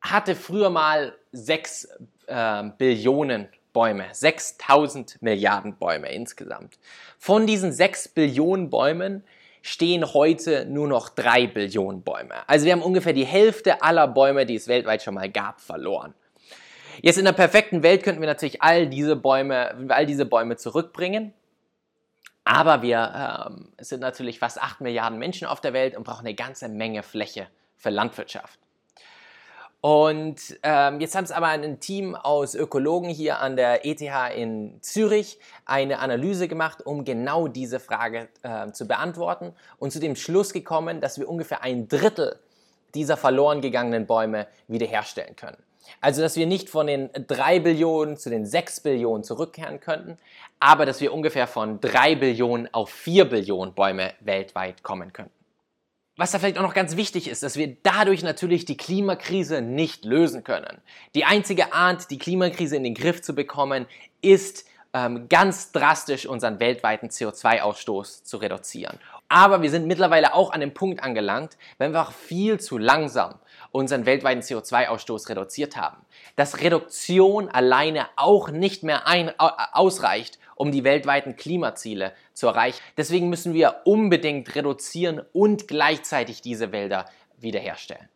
hatte 0.00 0.34
früher 0.34 0.70
mal 0.70 1.16
6 1.34 1.88
äh, 2.26 2.64
Billionen 2.78 3.48
Bäume, 3.72 4.06
6000 4.12 5.20
Milliarden 5.20 5.76
Bäume 5.76 6.10
insgesamt. 6.12 6.78
Von 7.18 7.46
diesen 7.46 7.72
6 7.72 8.08
Billionen 8.08 8.70
Bäumen 8.70 9.24
stehen 9.62 10.14
heute 10.14 10.64
nur 10.66 10.86
noch 10.86 11.08
3 11.08 11.48
Billionen 11.48 12.02
Bäume. 12.02 12.34
Also 12.46 12.66
wir 12.66 12.72
haben 12.72 12.82
ungefähr 12.82 13.12
die 13.12 13.24
Hälfte 13.24 13.82
aller 13.82 14.06
Bäume, 14.06 14.46
die 14.46 14.54
es 14.54 14.68
weltweit 14.68 15.02
schon 15.02 15.14
mal 15.14 15.28
gab, 15.28 15.60
verloren. 15.60 16.14
Jetzt 17.02 17.18
in 17.18 17.24
der 17.24 17.32
perfekten 17.32 17.82
Welt 17.82 18.04
könnten 18.04 18.20
wir 18.20 18.28
natürlich 18.28 18.62
all 18.62 18.86
diese 18.86 19.16
Bäume, 19.16 19.74
all 19.88 20.06
diese 20.06 20.26
Bäume 20.26 20.56
zurückbringen. 20.56 21.34
Aber 22.44 22.82
wir 22.82 23.48
ähm, 23.48 23.72
sind 23.78 24.00
natürlich 24.00 24.38
fast 24.38 24.62
8 24.62 24.82
Milliarden 24.82 25.18
Menschen 25.18 25.48
auf 25.48 25.60
der 25.60 25.72
Welt 25.72 25.96
und 25.96 26.04
brauchen 26.04 26.26
eine 26.26 26.34
ganze 26.34 26.68
Menge 26.68 27.02
Fläche 27.02 27.48
für 27.76 27.90
Landwirtschaft. 27.90 28.60
Und 29.84 30.40
ähm, 30.62 30.98
jetzt 30.98 31.14
hat 31.14 31.26
es 31.26 31.30
aber 31.30 31.48
ein 31.48 31.78
Team 31.78 32.14
aus 32.14 32.54
Ökologen 32.54 33.10
hier 33.10 33.40
an 33.40 33.54
der 33.54 33.84
ETH 33.84 34.00
in 34.34 34.78
Zürich 34.80 35.38
eine 35.66 35.98
Analyse 35.98 36.48
gemacht, 36.48 36.86
um 36.86 37.04
genau 37.04 37.48
diese 37.48 37.78
Frage 37.80 38.28
äh, 38.42 38.72
zu 38.72 38.88
beantworten 38.88 39.52
und 39.78 39.92
zu 39.92 40.00
dem 40.00 40.16
Schluss 40.16 40.54
gekommen, 40.54 41.02
dass 41.02 41.18
wir 41.18 41.28
ungefähr 41.28 41.62
ein 41.62 41.86
Drittel 41.86 42.38
dieser 42.94 43.18
verloren 43.18 43.60
gegangenen 43.60 44.06
Bäume 44.06 44.46
wiederherstellen 44.68 45.36
können. 45.36 45.58
Also, 46.00 46.22
dass 46.22 46.36
wir 46.36 46.46
nicht 46.46 46.70
von 46.70 46.86
den 46.86 47.10
3 47.12 47.60
Billionen 47.60 48.16
zu 48.16 48.30
den 48.30 48.46
6 48.46 48.80
Billionen 48.80 49.22
zurückkehren 49.22 49.80
könnten, 49.80 50.16
aber 50.60 50.86
dass 50.86 51.02
wir 51.02 51.12
ungefähr 51.12 51.46
von 51.46 51.78
3 51.82 52.14
Billionen 52.14 52.72
auf 52.72 52.88
4 52.88 53.26
Billionen 53.26 53.74
Bäume 53.74 54.14
weltweit 54.20 54.82
kommen 54.82 55.12
könnten. 55.12 55.43
Was 56.16 56.30
da 56.30 56.38
vielleicht 56.38 56.58
auch 56.58 56.62
noch 56.62 56.74
ganz 56.74 56.96
wichtig 56.96 57.26
ist, 57.26 57.42
dass 57.42 57.56
wir 57.56 57.76
dadurch 57.82 58.22
natürlich 58.22 58.64
die 58.64 58.76
Klimakrise 58.76 59.62
nicht 59.62 60.04
lösen 60.04 60.44
können. 60.44 60.80
Die 61.16 61.24
einzige 61.24 61.72
Art, 61.72 62.08
die 62.10 62.18
Klimakrise 62.18 62.76
in 62.76 62.84
den 62.84 62.94
Griff 62.94 63.20
zu 63.20 63.34
bekommen, 63.34 63.86
ist 64.22 64.64
ähm, 64.92 65.28
ganz 65.28 65.72
drastisch 65.72 66.26
unseren 66.26 66.60
weltweiten 66.60 67.08
CO2-Ausstoß 67.08 68.22
zu 68.22 68.36
reduzieren. 68.36 69.00
Aber 69.28 69.62
wir 69.62 69.70
sind 69.70 69.88
mittlerweile 69.88 70.34
auch 70.34 70.52
an 70.52 70.60
dem 70.60 70.72
Punkt 70.72 71.02
angelangt, 71.02 71.56
wenn 71.78 71.92
wir 71.92 72.02
auch 72.02 72.12
viel 72.12 72.60
zu 72.60 72.78
langsam 72.78 73.34
unseren 73.72 74.06
weltweiten 74.06 74.42
CO2-Ausstoß 74.42 75.28
reduziert 75.30 75.76
haben. 75.76 75.96
Dass 76.36 76.60
Reduktion 76.60 77.48
alleine 77.48 78.06
auch 78.14 78.50
nicht 78.50 78.84
mehr 78.84 79.08
ein, 79.08 79.32
ausreicht, 79.38 80.38
um 80.56 80.72
die 80.72 80.84
weltweiten 80.84 81.36
Klimaziele 81.36 82.12
zu 82.32 82.46
erreichen. 82.46 82.80
Deswegen 82.96 83.28
müssen 83.28 83.54
wir 83.54 83.82
unbedingt 83.84 84.54
reduzieren 84.54 85.22
und 85.32 85.68
gleichzeitig 85.68 86.40
diese 86.40 86.72
Wälder 86.72 87.06
wiederherstellen. 87.38 88.08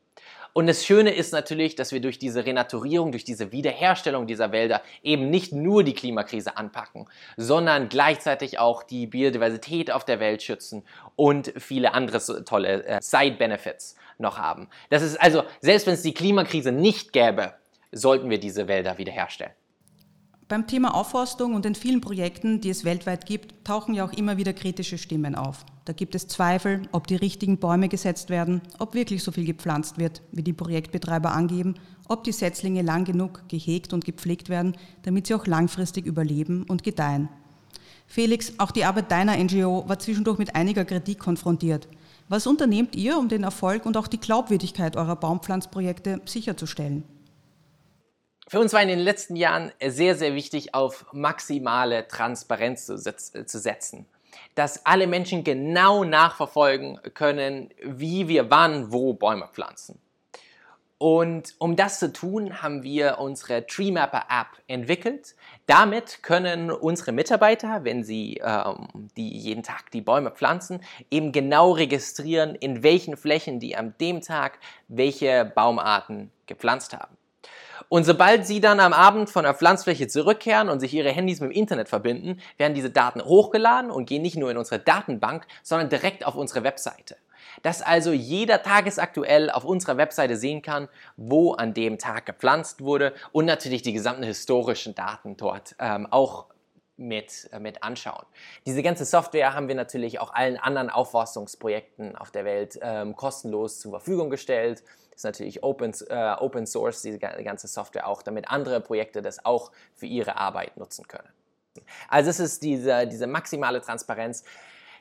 Und 0.59 0.67
das 0.67 0.85
Schöne 0.85 1.15
ist 1.15 1.33
natürlich, 1.33 1.77
dass 1.77 1.93
wir 1.93 2.01
durch 2.01 2.19
diese 2.19 2.45
Renaturierung, 2.45 3.13
durch 3.13 3.23
diese 3.23 3.53
Wiederherstellung 3.53 4.27
dieser 4.27 4.51
Wälder 4.51 4.83
eben 5.05 5.31
nicht 5.31 5.53
nur 5.53 5.85
die 5.85 5.95
Klimakrise 5.95 6.57
anpacken, 6.57 7.07
sondern 7.37 7.89
gleichzeitig 7.89 8.59
auch 8.59 8.83
die 8.83 9.07
Biodiversität 9.07 9.93
auf 9.93 10.05
der 10.05 10.19
Welt 10.19 10.43
schützen 10.43 10.83
und 11.15 11.53
viele 11.57 11.95
andere 11.95 12.45
tolle 12.45 12.85
äh, 12.85 12.99
Side-Benefits 13.01 13.95
noch 14.19 14.39
haben. 14.39 14.69
Das 14.91 15.03
ist 15.03 15.17
also, 15.21 15.45
selbst 15.61 15.87
wenn 15.87 15.95
es 15.95 16.03
die 16.03 16.15
Klimakrise 16.15 16.73
nicht 16.73 17.13
gäbe, 17.13 17.55
sollten 17.93 18.29
wir 18.29 18.41
diese 18.41 18.67
Wälder 18.67 18.99
wiederherstellen. 18.99 19.53
Beim 20.49 20.67
Thema 20.67 20.95
Aufforstung 20.95 21.55
und 21.55 21.67
den 21.67 21.75
vielen 21.75 22.01
Projekten, 22.01 22.63
die 22.63 22.71
es 22.71 22.83
weltweit 22.83 23.27
gibt, 23.27 23.67
tauchen 23.67 23.93
ja 23.93 24.03
auch 24.07 24.15
immer 24.15 24.39
wieder 24.39 24.55
kritische 24.55 24.97
Stimmen 24.97 25.35
auf. 25.35 25.67
Da 25.85 25.93
gibt 25.93 26.15
es 26.15 26.27
Zweifel, 26.27 26.81
ob 26.91 27.07
die 27.07 27.17
richtigen 27.17 27.59
Bäume 27.59 27.91
gesetzt 27.91 28.31
werden, 28.31 28.63
ob 28.79 28.95
wirklich 28.95 29.23
so 29.23 29.31
viel 29.31 29.45
gepflanzt 29.45 29.99
wird, 29.99 30.23
wie 30.33 30.43
die 30.43 30.55
Projektbetreiber 30.55 31.33
angeben, 31.33 31.75
ob 32.09 32.25
die 32.25 32.33
Setzlinge 32.33 32.81
lang 32.81 33.05
genug 33.05 33.47
gehegt 33.49 33.93
und 33.93 34.07
gepflegt 34.07 34.49
werden, 34.49 34.75
damit 35.03 35.27
sie 35.27 35.35
auch 35.35 35.47
langfristig 35.47 36.07
überleben 36.07 36.65
und 36.67 36.83
gedeihen. 36.83 37.29
Felix, 38.07 38.55
auch 38.57 38.71
die 38.71 38.87
Arbeit 38.87 39.11
deiner 39.13 39.37
NGO 39.37 39.87
war 39.87 39.99
zwischendurch 39.99 40.39
mit 40.39 40.57
einiger 40.57 40.87
Kritik 40.87 41.19
konfrontiert. 41.19 41.89
Was 42.31 42.47
unternehmt 42.47 42.97
ihr, 42.97 43.19
um 43.19 43.29
den 43.29 43.43
Erfolg 43.43 43.85
und 43.85 43.99
auch 43.99 44.07
die 44.07 44.21
Glaubwürdigkeit 44.21 44.97
eurer 44.97 45.17
Baumpflanzprojekte 45.17 46.23
sicherzustellen? 46.25 47.05
Für 48.49 48.61
uns 48.61 48.73
war 48.73 48.81
in 48.81 48.89
den 48.89 48.99
letzten 48.99 49.37
Jahren 49.37 49.73
sehr, 49.85 50.15
sehr 50.15 50.35
wichtig, 50.35 50.75
auf 50.75 51.05
maximale 51.13 52.09
Transparenz 52.09 52.87
zu, 52.87 52.97
setzen. 52.97 54.07
Dass 54.55 54.87
alle 54.87 55.07
Menschen 55.07 55.45
genau 55.45 56.03
nachverfolgen 56.03 56.99
können, 57.13 57.69
wie 57.83 58.27
wir 58.27 58.51
wann 58.51 58.91
wo 58.91 59.13
Bäume 59.13 59.49
pflanzen. 59.53 60.01
Und 60.97 61.55
um 61.59 61.77
das 61.77 61.99
zu 61.99 62.11
tun, 62.11 62.63
haben 62.63 62.83
wir 62.83 63.19
unsere 63.19 63.67
TreeMapper 63.67 64.25
App 64.31 64.49
entwickelt. 64.67 65.37
Damit 65.67 66.23
können 66.23 66.71
unsere 66.71 67.13
Mitarbeiter, 67.13 67.85
wenn 67.85 68.03
sie 68.03 68.41
ähm, 68.43 68.89
die 69.17 69.29
jeden 69.29 69.63
Tag 69.63 69.91
die 69.91 70.01
Bäume 70.01 70.31
pflanzen, 70.31 70.81
eben 71.11 71.33
genau 71.33 71.73
registrieren, 71.73 72.55
in 72.55 72.83
welchen 72.83 73.19
Flächen 73.19 73.61
die 73.61 73.77
an 73.77 73.95
dem 74.01 74.23
Tag 74.23 74.59
welche 74.89 75.45
Baumarten 75.45 76.33
gepflanzt 76.47 76.95
haben. 76.95 77.18
Und 77.89 78.05
sobald 78.05 78.47
Sie 78.47 78.61
dann 78.61 78.81
am 78.81 78.93
Abend 78.93 79.31
von 79.31 79.45
der 79.45 79.55
Pflanzfläche 79.55 80.09
zurückkehren 80.09 80.69
und 80.69 80.81
sich 80.81 80.95
Ihre 80.95 81.11
Handys 81.11 81.41
mit 81.41 81.51
dem 81.51 81.57
Internet 81.57 81.89
verbinden, 81.89 82.41
werden 82.57 82.75
diese 82.75 82.91
Daten 82.91 83.23
hochgeladen 83.23 83.91
und 83.91 84.07
gehen 84.07 84.23
nicht 84.23 84.37
nur 84.37 84.51
in 84.51 84.57
unsere 84.57 84.79
Datenbank, 84.79 85.47
sondern 85.63 85.89
direkt 85.89 86.27
auf 86.27 86.35
unsere 86.35 86.65
Webseite. 86.65 87.17
Dass 87.63 87.83
also 87.83 88.13
jeder 88.13 88.63
tagesaktuell 88.63 89.51
auf 89.51 89.65
unserer 89.65 89.97
Webseite 89.97 90.37
sehen 90.37 90.63
kann, 90.63 90.89
wo 91.17 91.53
an 91.53 91.75
dem 91.75 91.99
Tag 91.99 92.27
gepflanzt 92.27 92.81
wurde 92.83 93.15
und 93.33 93.47
natürlich 93.47 93.83
die 93.83 93.93
gesamten 93.93 94.23
historischen 94.23 94.95
Daten 94.95 95.37
dort 95.37 95.75
ähm, 95.79 96.07
auch 96.11 96.47
mit, 96.97 97.49
äh, 97.53 97.59
mit 97.59 97.83
anschauen. 97.83 98.27
Diese 98.67 98.83
ganze 98.83 99.05
Software 99.05 99.55
haben 99.55 99.69
wir 99.69 99.75
natürlich 99.75 100.21
auch 100.21 100.35
allen 100.35 100.57
anderen 100.57 100.91
Aufforstungsprojekten 100.91 102.17
auf 102.17 102.31
der 102.31 102.45
Welt 102.45 102.79
ähm, 102.83 103.17
kostenlos 103.17 103.81
zur 103.81 103.93
Verfügung 103.93 104.31
gestellt 104.31 104.83
ist 105.19 105.25
natürlich 105.25 105.63
Open, 105.65 105.93
äh, 106.09 106.35
Open 106.39 106.67
Source, 106.67 107.03
diese 107.03 107.19
ganze 107.19 107.67
Software 107.67 108.07
auch, 108.07 108.23
damit 108.23 108.49
andere 108.49 108.81
Projekte 108.81 109.21
das 109.21 109.45
auch 109.45 109.73
für 109.95 110.07
ihre 110.07 110.37
Arbeit 110.37 110.77
nutzen 110.77 111.09
können. 111.09 111.29
Also 112.09 112.31
es 112.31 112.39
ist 112.41 112.63
diese, 112.63 113.07
diese 113.07 113.27
maximale 113.27 113.81
Transparenz. 113.81 114.45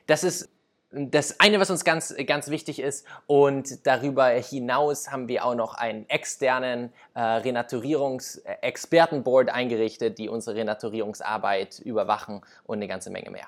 Das 0.06 0.24
ist 0.24 0.48
das 0.90 1.38
eine, 1.38 1.60
was 1.60 1.70
uns 1.70 1.84
ganz, 1.84 2.14
ganz 2.26 2.48
wichtig 2.48 2.80
ist. 2.80 3.06
Und 3.26 3.86
darüber 3.86 4.28
hinaus 4.28 5.12
haben 5.12 5.28
wir 5.28 5.44
auch 5.44 5.54
noch 5.54 5.74
einen 5.74 6.08
externen 6.08 6.92
äh, 7.14 7.20
Renaturierungs-Expertenboard 7.20 9.50
eingerichtet, 9.50 10.18
die 10.18 10.28
unsere 10.28 10.56
Renaturierungsarbeit 10.56 11.78
überwachen 11.78 12.42
und 12.64 12.78
eine 12.78 12.88
ganze 12.88 13.10
Menge 13.10 13.30
mehr. 13.30 13.46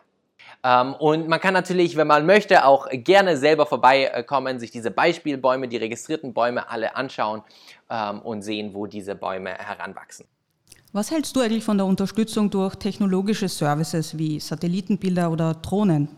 Ähm, 0.62 0.94
und 0.94 1.28
man 1.28 1.40
kann 1.40 1.54
natürlich, 1.54 1.96
wenn 1.96 2.06
man 2.06 2.26
möchte, 2.26 2.64
auch 2.64 2.88
gerne 2.90 3.36
selber 3.36 3.66
vorbeikommen, 3.66 4.58
sich 4.58 4.70
diese 4.70 4.90
Beispielbäume, 4.90 5.68
die 5.68 5.78
registrierten 5.78 6.34
Bäume 6.34 6.68
alle 6.68 6.96
anschauen 6.96 7.42
ähm, 7.88 8.20
und 8.20 8.42
sehen, 8.42 8.74
wo 8.74 8.86
diese 8.86 9.14
Bäume 9.14 9.50
heranwachsen. 9.50 10.26
Was 10.92 11.10
hältst 11.10 11.36
du 11.36 11.40
eigentlich 11.40 11.64
von 11.64 11.78
der 11.78 11.86
Unterstützung 11.86 12.50
durch 12.50 12.74
technologische 12.74 13.48
Services 13.48 14.18
wie 14.18 14.40
Satellitenbilder 14.40 15.30
oder 15.30 15.54
Drohnen? 15.54 16.08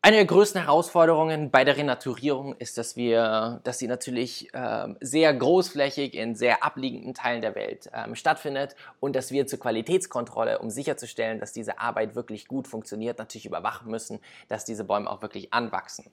Eine 0.00 0.18
der 0.18 0.26
größten 0.26 0.62
Herausforderungen 0.62 1.50
bei 1.50 1.64
der 1.64 1.76
Renaturierung 1.76 2.54
ist, 2.60 2.78
dass 2.78 2.94
wir, 2.94 3.60
dass 3.64 3.80
sie 3.80 3.88
natürlich 3.88 4.54
äh, 4.54 4.94
sehr 5.00 5.34
großflächig 5.34 6.14
in 6.14 6.36
sehr 6.36 6.62
abliegenden 6.62 7.14
Teilen 7.14 7.42
der 7.42 7.56
Welt 7.56 7.90
ähm, 7.92 8.14
stattfindet 8.14 8.76
und 9.00 9.16
dass 9.16 9.32
wir 9.32 9.48
zur 9.48 9.58
Qualitätskontrolle, 9.58 10.60
um 10.60 10.70
sicherzustellen, 10.70 11.40
dass 11.40 11.52
diese 11.52 11.80
Arbeit 11.80 12.14
wirklich 12.14 12.46
gut 12.46 12.68
funktioniert, 12.68 13.18
natürlich 13.18 13.46
überwachen 13.46 13.90
müssen, 13.90 14.20
dass 14.46 14.64
diese 14.64 14.84
Bäume 14.84 15.10
auch 15.10 15.20
wirklich 15.20 15.52
anwachsen. 15.52 16.04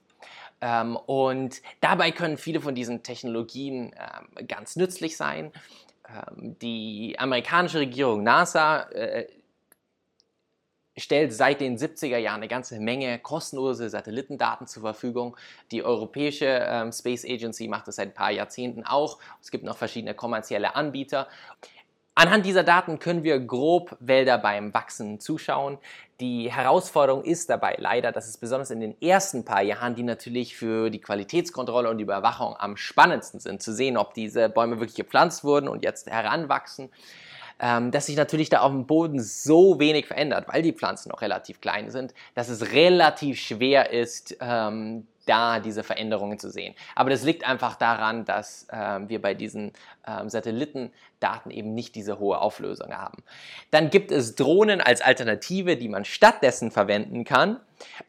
Ähm, 0.61 0.95
und 0.95 1.61
dabei 1.79 2.09
können 2.09 2.37
viele 2.37 2.61
von 2.61 2.73
diesen 2.73 3.03
Technologien 3.03 3.93
ähm, 3.93 4.47
ganz 4.47 4.75
nützlich 4.77 5.15
sein. 5.15 5.51
Ähm, 6.09 6.55
die 6.59 7.17
amerikanische 7.19 7.79
Regierung 7.79 8.23
NASA 8.23 8.89
äh, 8.89 9.27
stellt 10.97 11.33
seit 11.33 11.61
den 11.61 11.77
70er 11.77 12.17
Jahren 12.17 12.37
eine 12.37 12.47
ganze 12.47 12.79
Menge 12.79 13.19
kostenlose 13.19 13.89
Satellitendaten 13.89 14.67
zur 14.67 14.81
Verfügung. 14.81 15.35
Die 15.71 15.83
Europäische 15.83 16.45
ähm, 16.45 16.91
Space 16.91 17.25
Agency 17.25 17.67
macht 17.67 17.87
das 17.87 17.97
seit 17.97 18.09
ein 18.09 18.13
paar 18.13 18.31
Jahrzehnten 18.31 18.83
auch. 18.85 19.19
Es 19.41 19.51
gibt 19.51 19.63
noch 19.63 19.77
verschiedene 19.77 20.13
kommerzielle 20.13 20.75
Anbieter. 20.75 21.27
Anhand 22.17 22.45
dieser 22.45 22.63
Daten 22.63 22.97
können 22.97 23.25
wir 23.25 23.37
grob 23.41 23.97
Wälder 23.99 24.37
beim 24.37 24.73
Wachsen 24.73 25.19
zuschauen. 25.19 25.77
Die 26.21 26.49
Herausforderung 26.49 27.25
ist 27.25 27.49
dabei 27.49 27.75
leider, 27.77 28.13
dass 28.13 28.29
es 28.29 28.37
besonders 28.37 28.71
in 28.71 28.79
den 28.79 29.01
ersten 29.01 29.43
paar 29.43 29.61
Jahren, 29.61 29.95
die 29.95 30.03
natürlich 30.03 30.55
für 30.55 30.89
die 30.89 31.01
Qualitätskontrolle 31.01 31.89
und 31.89 31.97
die 31.97 32.05
Überwachung 32.05 32.55
am 32.57 32.77
spannendsten 32.77 33.41
sind, 33.41 33.61
zu 33.61 33.73
sehen, 33.73 33.97
ob 33.97 34.13
diese 34.13 34.47
Bäume 34.47 34.79
wirklich 34.79 34.95
gepflanzt 34.95 35.43
wurden 35.43 35.67
und 35.67 35.83
jetzt 35.83 36.09
heranwachsen, 36.09 36.89
ähm, 37.59 37.91
dass 37.91 38.07
sich 38.07 38.15
natürlich 38.15 38.49
da 38.49 38.61
auf 38.61 38.71
dem 38.71 38.85
Boden 38.85 39.21
so 39.21 39.79
wenig 39.79 40.07
verändert, 40.07 40.47
weil 40.47 40.61
die 40.61 40.73
Pflanzen 40.73 41.09
noch 41.09 41.21
relativ 41.21 41.61
klein 41.61 41.89
sind, 41.89 42.13
dass 42.33 42.49
es 42.49 42.71
relativ 42.73 43.39
schwer 43.39 43.91
ist, 43.91 44.37
ähm, 44.41 45.07
da 45.25 45.59
diese 45.59 45.83
Veränderungen 45.83 46.39
zu 46.39 46.49
sehen. 46.49 46.75
Aber 46.95 47.09
das 47.09 47.23
liegt 47.23 47.47
einfach 47.47 47.75
daran, 47.75 48.25
dass 48.25 48.67
ähm, 48.71 49.09
wir 49.09 49.21
bei 49.21 49.33
diesen 49.33 49.73
ähm, 50.07 50.29
Satellitendaten 50.29 51.51
eben 51.51 51.73
nicht 51.73 51.95
diese 51.95 52.19
hohe 52.19 52.39
Auflösung 52.39 52.93
haben. 52.93 53.23
Dann 53.71 53.89
gibt 53.89 54.11
es 54.11 54.35
Drohnen 54.35 54.81
als 54.81 55.01
Alternative, 55.01 55.77
die 55.77 55.89
man 55.89 56.05
stattdessen 56.05 56.71
verwenden 56.71 57.23
kann. 57.23 57.59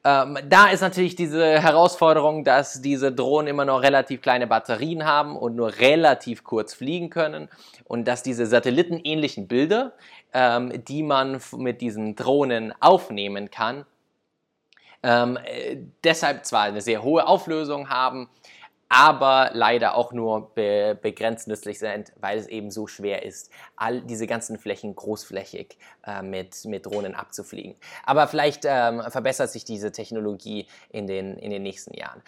Ähm, 0.05 0.39
da 0.49 0.69
ist 0.69 0.81
natürlich 0.81 1.17
diese 1.17 1.61
Herausforderung, 1.61 2.45
dass 2.45 2.81
diese 2.83 3.13
Drohnen 3.13 3.49
immer 3.49 3.65
noch 3.65 3.83
relativ 3.83 4.23
kleine 4.23 4.47
Batterien 4.47 5.05
haben 5.05 5.37
und 5.37 5.57
nur 5.57 5.79
relativ 5.79 6.45
kurz 6.45 6.75
fliegen 6.75 7.11
können 7.11 7.49
und 7.85 8.07
dass 8.07 8.23
diese 8.23 8.47
satellitenähnlichen 8.47 9.49
Bilder, 9.49 9.93
ähm, 10.33 10.73
die 10.85 11.03
man 11.03 11.41
mit 11.57 11.81
diesen 11.81 12.15
Drohnen 12.15 12.73
aufnehmen 12.81 13.51
kann, 13.51 13.87
ähm, 15.07 15.39
äh, 15.45 15.77
deshalb 16.03 16.45
zwar 16.45 16.63
eine 16.63 16.81
sehr 16.81 17.03
hohe 17.05 17.27
Auflösung 17.27 17.89
haben, 17.91 18.29
aber 18.89 19.51
leider 19.53 19.95
auch 19.95 20.13
nur 20.13 20.53
be 20.55 20.99
begrenzt 21.01 21.47
nützlich 21.47 21.79
sind, 21.79 22.13
weil 22.21 22.39
es 22.39 22.49
eben 22.49 22.71
so 22.71 22.87
schwer 22.87 23.25
ist, 23.25 23.51
all 23.77 24.01
diese 24.01 24.27
ganzen 24.27 24.59
Flächen 24.59 24.97
großflächig 24.97 25.79
äh, 26.05 26.23
mit, 26.23 26.65
mit 26.65 26.87
Drohnen 26.87 27.15
abzufliegen. 27.15 27.77
Aber 28.05 28.27
vielleicht 28.27 28.65
ähm, 28.65 29.03
verbessert 29.09 29.51
sich 29.51 29.65
diese 29.65 29.93
Technologie 29.93 30.67
in 30.91 31.07
den, 31.07 31.37
in 31.37 31.51
den 31.51 31.63
nächsten 31.63 31.95
Jahren. 31.95 32.23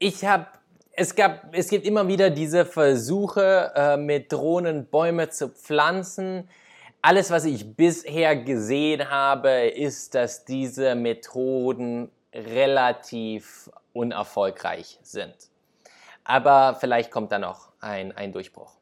Ich 0.00 0.24
habe 0.24 0.46
es, 0.92 1.14
gab, 1.14 1.54
es 1.54 1.68
gibt 1.68 1.86
immer 1.86 2.08
wieder 2.08 2.30
diese 2.30 2.64
Versuche, 2.66 3.72
äh, 3.76 3.96
mit 3.96 4.32
Drohnen 4.32 4.86
Bäume 4.86 5.28
zu 5.30 5.48
pflanzen. 5.48 6.48
Alles, 7.00 7.30
was 7.30 7.44
ich 7.44 7.76
bisher 7.76 8.36
gesehen 8.36 9.08
habe, 9.08 9.68
ist, 9.68 10.14
dass 10.14 10.44
diese 10.44 10.94
Methoden 10.94 12.10
relativ 12.34 13.70
unerfolgreich 13.92 14.98
sind. 15.02 15.34
Aber 16.24 16.76
vielleicht 16.78 17.10
kommt 17.10 17.32
da 17.32 17.38
noch 17.38 17.70
ein, 17.80 18.12
ein 18.12 18.32
Durchbruch. 18.32 18.78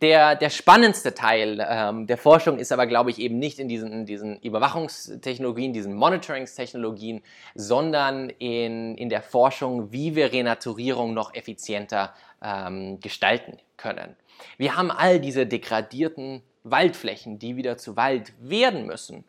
Der, 0.00 0.34
der 0.34 0.48
spannendste 0.48 1.12
Teil 1.12 1.64
ähm, 1.68 2.06
der 2.06 2.16
Forschung 2.16 2.58
ist 2.58 2.72
aber, 2.72 2.86
glaube 2.86 3.10
ich, 3.10 3.18
eben 3.18 3.38
nicht 3.38 3.58
in 3.58 3.68
diesen, 3.68 4.06
diesen 4.06 4.40
Überwachungstechnologien, 4.40 5.74
diesen 5.74 5.94
Monitoringstechnologien, 5.94 7.22
sondern 7.54 8.30
in, 8.30 8.96
in 8.96 9.10
der 9.10 9.20
Forschung, 9.20 9.92
wie 9.92 10.14
wir 10.14 10.32
Renaturierung 10.32 11.12
noch 11.12 11.34
effizienter 11.34 12.14
ähm, 12.42 12.98
gestalten 13.00 13.58
können. 13.76 14.16
Wir 14.56 14.74
haben 14.74 14.90
all 14.90 15.20
diese 15.20 15.46
degradierten 15.46 16.42
Waldflächen, 16.64 17.38
die 17.38 17.56
wieder 17.56 17.76
zu 17.76 17.96
Wald 17.96 18.32
werden 18.40 18.86
müssen. 18.86 19.24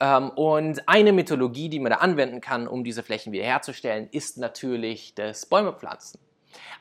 Ähm, 0.00 0.30
und 0.30 0.88
eine 0.88 1.12
Methodologie, 1.12 1.68
die 1.68 1.78
man 1.78 1.90
da 1.90 1.98
anwenden 1.98 2.40
kann, 2.40 2.66
um 2.66 2.84
diese 2.84 3.02
Flächen 3.02 3.32
wiederherzustellen, 3.32 4.08
ist 4.10 4.38
natürlich 4.38 5.14
das 5.14 5.46
Bäumepflanzen. 5.46 6.20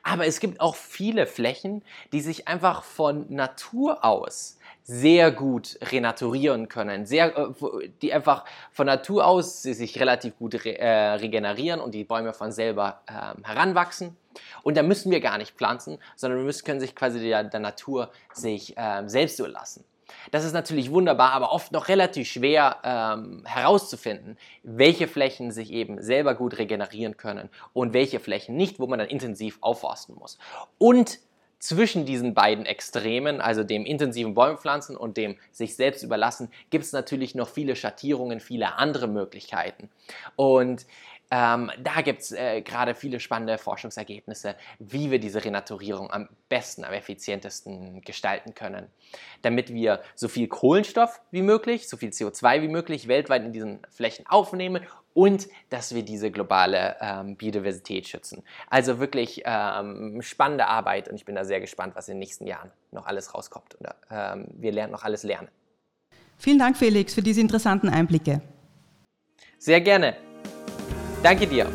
Aber 0.04 0.26
es 0.26 0.40
gibt 0.40 0.60
auch 0.60 0.76
viele 0.76 1.28
Flächen, 1.28 1.84
die 2.12 2.22
sich 2.22 2.48
einfach 2.48 2.84
von 2.84 3.26
Natur 3.30 4.04
aus 4.04 4.58
sehr 4.92 5.32
gut 5.32 5.78
renaturieren 5.82 6.68
können, 6.68 7.06
sehr, 7.06 7.38
äh, 7.38 7.90
die 8.02 8.12
einfach 8.12 8.44
von 8.72 8.88
Natur 8.88 9.26
aus 9.26 9.62
sich 9.62 10.00
relativ 10.02 10.38
gut 10.38 10.66
re, 10.66 10.78
äh, 10.78 11.14
regenerieren 11.14 11.80
und 11.80 11.96
die 11.96 12.04
Bäume 12.04 12.34
von 12.34 12.52
selber 12.52 13.02
äh, 13.08 13.42
heranwachsen. 13.48 14.18
Und 14.64 14.76
da 14.76 14.84
müssen 14.84 15.10
wir 15.10 15.22
gar 15.22 15.38
nicht 15.38 15.56
pflanzen, 15.56 15.98
sondern 16.18 16.40
wir 16.40 16.46
müssen, 16.46 16.66
können 16.66 16.82
sich 16.82 16.94
quasi 16.94 17.22
der, 17.22 17.46
der 17.46 17.62
Natur 17.62 18.12
sich 18.34 18.78
äh, 18.78 19.04
selbst 19.06 19.40
überlassen. 19.40 19.86
Das 20.32 20.44
ist 20.44 20.52
natürlich 20.52 20.92
wunderbar, 20.92 21.32
aber 21.32 21.54
oft 21.54 21.72
noch 21.72 21.88
relativ 21.88 22.28
schwer 22.28 22.78
ähm, 22.84 23.44
herauszufinden, 23.46 24.38
welche 24.62 25.08
Flächen 25.08 25.52
sich 25.52 25.72
eben 25.72 26.02
selber 26.02 26.36
gut 26.36 26.58
regenerieren 26.58 27.16
können 27.16 27.50
und 27.72 27.94
welche 27.94 28.20
Flächen 28.20 28.58
nicht, 28.58 28.78
wo 28.78 28.88
man 28.88 29.00
dann 29.00 29.08
intensiv 29.08 29.58
aufforsten 29.62 30.16
muss. 30.16 30.38
Und 30.78 31.20
zwischen 31.62 32.06
diesen 32.06 32.34
beiden 32.34 32.66
Extremen, 32.66 33.40
also 33.40 33.64
dem 33.64 33.86
intensiven 33.86 34.34
Bäumpflanzen 34.34 34.98
und 34.98 35.16
dem 35.16 35.38
sich 35.52 35.76
selbst 35.76 36.02
überlassen, 36.02 36.50
gibt 36.72 36.84
es 36.84 36.92
natürlich 36.92 37.36
noch 37.36 37.48
viele 37.48 37.76
Schattierungen, 37.76 38.40
viele 38.40 38.78
andere 38.78 39.08
Möglichkeiten. 39.08 39.90
Und 40.36 40.88
ähm, 41.30 41.72
da 41.80 42.02
gibt 42.02 42.22
es 42.22 42.32
äh, 42.32 42.62
gerade 42.62 42.96
viele 42.96 43.20
spannende 43.20 43.60
Forschungsergebnisse, 43.60 44.56
wie 44.80 45.12
wir 45.12 45.20
diese 45.20 45.46
Renaturierung 45.46 46.12
am 46.12 46.28
besten, 46.50 46.84
am 46.84 46.94
effizientesten 46.94 48.02
gestalten 48.02 48.56
können, 48.56 48.88
damit 49.44 49.72
wir 49.72 50.02
so 50.16 50.28
viel 50.28 50.48
Kohlenstoff 50.48 51.22
wie 51.30 51.44
möglich, 51.44 51.88
so 51.88 51.96
viel 51.96 52.10
CO2 52.10 52.64
wie 52.64 52.68
möglich 52.68 53.08
weltweit 53.08 53.46
in 53.46 53.54
diesen 53.54 53.80
Flächen 53.92 54.26
aufnehmen 54.28 54.82
und 55.14 55.48
dass 55.70 55.94
wir 55.94 56.04
diese 56.04 56.32
globale 56.32 56.96
ähm, 57.02 57.36
Biodiversität 57.36 58.08
schützen. 58.08 58.44
Also 58.70 59.00
wirklich 59.00 59.44
ähm, 59.46 60.22
spannende 60.22 60.68
Arbeit 60.68 61.10
und 61.10 61.16
ich 61.16 61.26
bin 61.26 61.36
da 61.36 61.46
sehr 61.46 61.60
gespannt, 61.60 61.96
was 61.96 62.08
in 62.08 62.16
den 62.16 62.20
nächsten 62.20 62.48
Jahren 62.48 62.72
noch 62.92 63.06
alles 63.06 63.34
rauskommt. 63.34 63.76
Und, 63.76 63.88
ähm, 64.10 64.48
wir 64.54 64.72
lernen 64.72 64.92
noch 64.92 65.04
alles 65.04 65.24
lernen. 65.24 65.50
Vielen 66.38 66.60
Dank, 66.60 66.78
Felix, 66.78 67.14
für 67.14 67.22
diese 67.22 67.42
interessanten 67.42 67.90
Einblicke. 67.90 68.42
Sehr 69.58 69.82
gerne. 69.82 70.16
Danke 71.22 71.46
dir. 71.46 71.68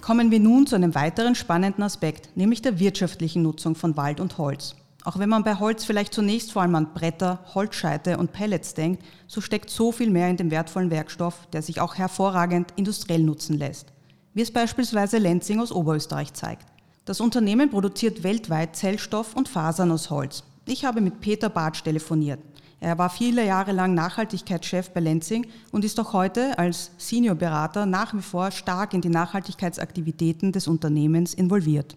Kommen 0.00 0.30
wir 0.30 0.38
nun 0.38 0.66
zu 0.66 0.76
einem 0.76 0.94
weiteren 0.94 1.34
spannenden 1.34 1.82
Aspekt, 1.82 2.36
nämlich 2.36 2.60
der 2.60 2.78
wirtschaftlichen 2.78 3.42
Nutzung 3.42 3.74
von 3.74 3.96
Wald 3.96 4.20
und 4.20 4.36
Holz. 4.36 4.76
Auch 5.04 5.18
wenn 5.18 5.28
man 5.28 5.44
bei 5.44 5.56
Holz 5.56 5.84
vielleicht 5.84 6.14
zunächst 6.14 6.52
vor 6.52 6.62
allem 6.62 6.74
an 6.74 6.94
Bretter, 6.94 7.40
Holzscheite 7.54 8.16
und 8.16 8.32
Pellets 8.32 8.72
denkt, 8.72 9.04
so 9.26 9.42
steckt 9.42 9.68
so 9.68 9.92
viel 9.92 10.08
mehr 10.08 10.30
in 10.30 10.38
dem 10.38 10.50
wertvollen 10.50 10.90
Werkstoff, 10.90 11.46
der 11.52 11.60
sich 11.60 11.78
auch 11.82 11.96
hervorragend 11.96 12.72
industriell 12.76 13.22
nutzen 13.22 13.58
lässt. 13.58 13.92
Wie 14.32 14.40
es 14.40 14.50
beispielsweise 14.50 15.18
Lenzing 15.18 15.60
aus 15.60 15.72
Oberösterreich 15.72 16.32
zeigt. 16.32 16.66
Das 17.04 17.20
Unternehmen 17.20 17.68
produziert 17.68 18.22
weltweit 18.22 18.76
Zellstoff 18.76 19.36
und 19.36 19.46
Fasern 19.46 19.92
aus 19.92 20.08
Holz. 20.08 20.42
Ich 20.64 20.86
habe 20.86 21.02
mit 21.02 21.20
Peter 21.20 21.50
Bartsch 21.50 21.82
telefoniert. 21.82 22.40
Er 22.80 22.96
war 22.96 23.10
viele 23.10 23.44
Jahre 23.44 23.72
lang 23.72 23.92
Nachhaltigkeitschef 23.92 24.90
bei 24.90 25.00
Lenzing 25.00 25.46
und 25.70 25.84
ist 25.84 26.00
auch 26.00 26.14
heute 26.14 26.58
als 26.58 26.92
Seniorberater 26.96 27.84
nach 27.84 28.14
wie 28.14 28.22
vor 28.22 28.50
stark 28.50 28.94
in 28.94 29.02
die 29.02 29.10
Nachhaltigkeitsaktivitäten 29.10 30.52
des 30.52 30.66
Unternehmens 30.66 31.34
involviert. 31.34 31.94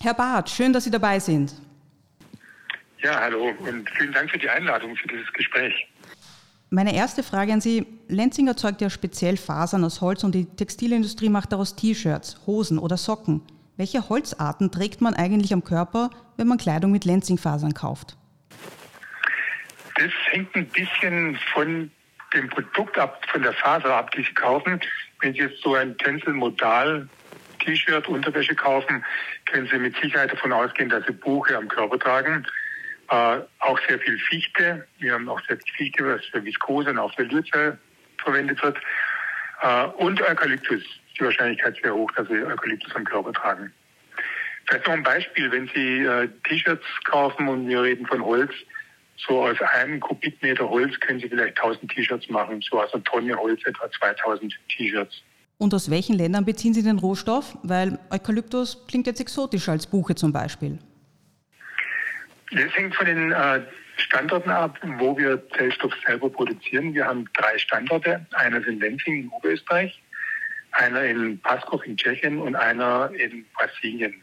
Herr 0.00 0.14
Barth, 0.14 0.50
schön, 0.50 0.72
dass 0.72 0.84
Sie 0.84 0.92
dabei 0.92 1.18
sind. 1.18 1.54
Ja, 3.00 3.20
hallo 3.20 3.54
und 3.60 3.88
vielen 3.90 4.12
Dank 4.12 4.30
für 4.30 4.38
die 4.38 4.50
Einladung 4.50 4.96
für 4.96 5.06
dieses 5.06 5.32
Gespräch. 5.32 5.86
Meine 6.70 6.94
erste 6.94 7.22
Frage 7.22 7.52
an 7.52 7.60
Sie. 7.60 7.86
Lenzing 8.08 8.46
erzeugt 8.46 8.80
ja 8.80 8.90
speziell 8.90 9.36
Fasern 9.36 9.84
aus 9.84 10.00
Holz 10.00 10.24
und 10.24 10.34
die 10.34 10.44
Textilindustrie 10.44 11.28
macht 11.28 11.52
daraus 11.52 11.76
T-Shirts, 11.76 12.40
Hosen 12.46 12.78
oder 12.78 12.96
Socken. 12.96 13.42
Welche 13.76 14.08
Holzarten 14.08 14.72
trägt 14.72 15.00
man 15.00 15.14
eigentlich 15.14 15.52
am 15.52 15.62
Körper, 15.62 16.10
wenn 16.36 16.48
man 16.48 16.58
Kleidung 16.58 16.90
mit 16.90 17.04
Lenzing-Fasern 17.04 17.72
kauft? 17.72 18.16
Das 19.94 20.10
hängt 20.30 20.54
ein 20.56 20.66
bisschen 20.66 21.38
von 21.54 21.90
dem 22.34 22.48
Produkt 22.50 22.98
ab, 22.98 23.24
von 23.30 23.42
der 23.42 23.52
Faser 23.52 23.94
ab, 23.94 24.10
die 24.10 24.22
Sie 24.22 24.34
kaufen. 24.34 24.80
Wenn 25.20 25.32
Sie 25.32 25.40
jetzt 25.40 25.62
so 25.62 25.74
ein 25.74 25.96
Tencel-Modal 25.98 27.08
T-Shirt, 27.60 28.08
Unterwäsche 28.08 28.54
kaufen, 28.54 29.04
können 29.46 29.68
Sie 29.70 29.78
mit 29.78 29.96
Sicherheit 30.00 30.32
davon 30.32 30.52
ausgehen, 30.52 30.88
dass 30.88 31.06
Sie 31.06 31.12
Buche 31.12 31.56
am 31.56 31.68
Körper 31.68 31.98
tragen. 31.98 32.46
Äh, 33.10 33.40
auch 33.60 33.78
sehr 33.88 33.98
viel 33.98 34.18
Fichte. 34.18 34.86
Wir 34.98 35.14
haben 35.14 35.28
auch 35.28 35.40
sehr 35.46 35.56
viel 35.56 35.74
Fichte, 35.76 36.04
was 36.04 36.24
für 36.26 36.44
Viskose 36.44 36.90
und 36.90 36.98
auch 36.98 37.14
für 37.14 37.22
Lyrzell 37.22 37.78
verwendet 38.22 38.62
wird. 38.62 38.76
Äh, 39.62 39.84
und 39.96 40.20
Eukalyptus. 40.20 40.82
Die 41.18 41.24
Wahrscheinlichkeit 41.24 41.76
sehr 41.82 41.94
hoch, 41.94 42.10
dass 42.12 42.28
Sie 42.28 42.44
Eukalyptus 42.44 42.94
am 42.94 43.04
Körper 43.04 43.32
tragen. 43.32 43.72
Vielleicht 44.66 44.86
noch 44.86 44.94
ein 44.94 45.02
Beispiel, 45.02 45.50
wenn 45.50 45.68
Sie 45.74 46.04
äh, 46.04 46.28
T-Shirts 46.48 46.84
kaufen 47.04 47.48
und 47.48 47.66
wir 47.66 47.82
reden 47.82 48.06
von 48.06 48.22
Holz, 48.22 48.52
so 49.16 49.42
aus 49.42 49.60
einem 49.74 49.98
Kubikmeter 50.00 50.68
Holz 50.68 50.98
können 51.00 51.18
Sie 51.18 51.28
vielleicht 51.28 51.58
1000 51.58 51.90
T-Shirts 51.90 52.28
machen, 52.28 52.60
so 52.60 52.80
aus 52.80 52.92
einer 52.92 53.02
Tonne 53.04 53.34
Holz 53.34 53.64
etwa 53.64 53.90
2000 53.90 54.54
T-Shirts. 54.68 55.22
Und 55.56 55.74
aus 55.74 55.90
welchen 55.90 56.16
Ländern 56.16 56.44
beziehen 56.44 56.74
Sie 56.74 56.82
den 56.82 56.98
Rohstoff? 56.98 57.56
Weil 57.62 57.98
Eukalyptus 58.10 58.86
klingt 58.86 59.06
jetzt 59.06 59.20
exotischer 59.20 59.72
als 59.72 59.86
Buche 59.86 60.14
zum 60.14 60.32
Beispiel. 60.32 60.78
Das 62.52 62.74
hängt 62.76 62.94
von 62.94 63.06
den 63.06 63.32
äh, 63.32 63.60
Standorten 63.96 64.50
ab, 64.50 64.78
wo 64.98 65.16
wir 65.16 65.42
Zellstoff 65.50 65.92
selber 66.06 66.30
produzieren. 66.30 66.94
Wir 66.94 67.06
haben 67.06 67.28
drei 67.34 67.58
Standorte. 67.58 68.24
Einer 68.32 68.66
in 68.66 68.80
Lenzing 68.80 69.22
in 69.24 69.28
Oberösterreich, 69.28 70.00
einer 70.72 71.02
in 71.02 71.38
Paskov 71.40 71.84
in 71.84 71.96
Tschechien 71.96 72.38
und 72.38 72.54
einer 72.54 73.10
in 73.14 73.44
Brasilien. 73.54 74.22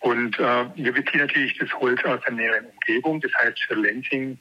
Und 0.00 0.38
äh, 0.38 0.66
wir 0.74 0.92
beziehen 0.92 1.20
natürlich 1.20 1.56
das 1.58 1.72
Holz 1.74 2.02
aus 2.04 2.20
der 2.22 2.32
näheren 2.32 2.66
Umgebung, 2.66 3.20
das 3.20 3.32
heißt 3.40 3.62
für 3.62 3.74
Lenzing 3.74 4.38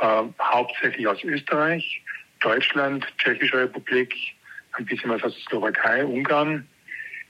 äh, 0.00 0.22
hauptsächlich 0.40 1.06
aus 1.06 1.22
Österreich, 1.24 2.02
Deutschland, 2.40 3.06
Tschechische 3.18 3.58
Republik, 3.58 4.14
ein 4.72 4.86
bisschen 4.86 5.10
was 5.10 5.22
aus 5.22 5.34
der 5.34 5.42
Slowakei, 5.42 6.04
Ungarn. 6.04 6.66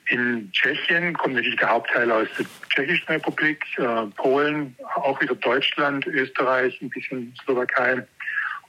In 0.09 0.51
Tschechien 0.53 1.15
kommt 1.15 1.35
natürlich 1.35 1.59
der 1.59 1.71
Hauptteil 1.71 2.11
aus 2.11 2.29
der 2.39 2.47
Tschechischen 2.69 3.09
Republik, 3.09 3.65
äh, 3.79 4.07
Polen, 4.17 4.77
auch 4.97 5.21
wieder 5.21 5.35
Deutschland, 5.37 6.07
Österreich, 6.07 6.81
ein 6.83 6.91
bisschen 6.91 7.35
Slowakei. 7.45 8.05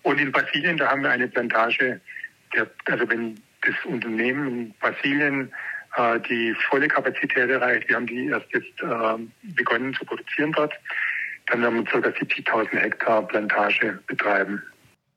Und 0.03 0.19
in 0.19 0.31
Brasilien, 0.31 0.77
da 0.77 0.89
haben 0.89 1.01
wir 1.01 1.09
eine 1.09 1.27
Plantage, 1.27 1.99
der, 2.53 2.69
also 2.85 3.09
wenn 3.09 3.35
das 3.61 3.75
Unternehmen 3.85 4.47
in 4.47 4.73
Brasilien 4.79 5.51
äh, 5.95 6.19
die 6.21 6.55
volle 6.69 6.87
Kapazität 6.87 7.49
erreicht. 7.49 7.87
Wir 7.87 7.95
haben 7.95 8.07
die 8.07 8.27
erst 8.27 8.47
jetzt 8.53 8.81
äh, 8.81 9.53
begonnen 9.55 9.93
zu 9.93 10.05
produzieren 10.05 10.51
dort. 10.53 10.73
Dann 11.47 11.61
werden 11.61 11.85
wir 11.85 12.01
ca. 12.01 12.09
70.000 12.09 12.77
Hektar 12.77 13.27
Plantage 13.27 13.99
betreiben. 14.07 14.61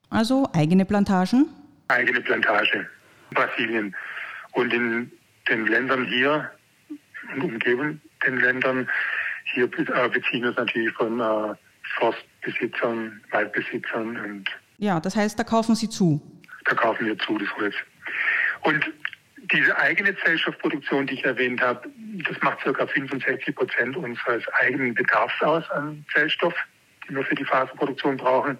Also 0.09 0.47
eigene 0.53 0.85
Plantagen? 0.85 1.47
Eigene 1.87 2.21
Plantage 2.21 2.87
in 3.29 3.35
Brasilien. 3.35 3.95
Und 4.51 4.73
in 4.73 5.11
den 5.49 5.67
Ländern 5.67 6.05
hier 6.05 6.51
und 7.33 7.43
umgeben 7.43 8.01
den 8.25 8.39
Ländern, 8.39 8.89
hier 9.53 9.65
äh, 9.65 10.09
beziehen 10.09 10.43
wir 10.43 10.49
es 10.49 10.57
natürlich 10.57 10.93
von 10.93 11.19
äh, 11.19 11.55
Forstbesitzern, 11.97 13.21
Waldbesitzern 13.31 14.17
und 14.17 14.49
ja, 14.79 14.99
das 14.99 15.15
heißt, 15.15 15.39
da 15.39 15.43
kaufen 15.43 15.75
Sie 15.75 15.89
zu. 15.89 16.21
Da 16.65 16.75
kaufen 16.75 17.07
wir 17.07 17.17
zu, 17.17 17.37
das 17.37 17.49
Holz. 17.57 17.75
Und 18.61 18.85
diese 19.51 19.75
eigene 19.77 20.15
Zellstoffproduktion, 20.17 21.07
die 21.07 21.15
ich 21.15 21.25
erwähnt 21.25 21.61
habe, 21.61 21.89
das 22.27 22.39
macht 22.41 22.59
ca. 22.59 22.85
65 22.85 23.55
Prozent 23.55 23.95
unseres 23.95 24.43
eigenen 24.59 24.93
Bedarfs 24.93 25.41
aus 25.41 25.69
an 25.71 26.05
Zellstoff, 26.13 26.53
den 27.07 27.15
wir 27.15 27.23
für 27.23 27.35
die 27.35 27.45
Faserproduktion 27.45 28.17
brauchen. 28.17 28.57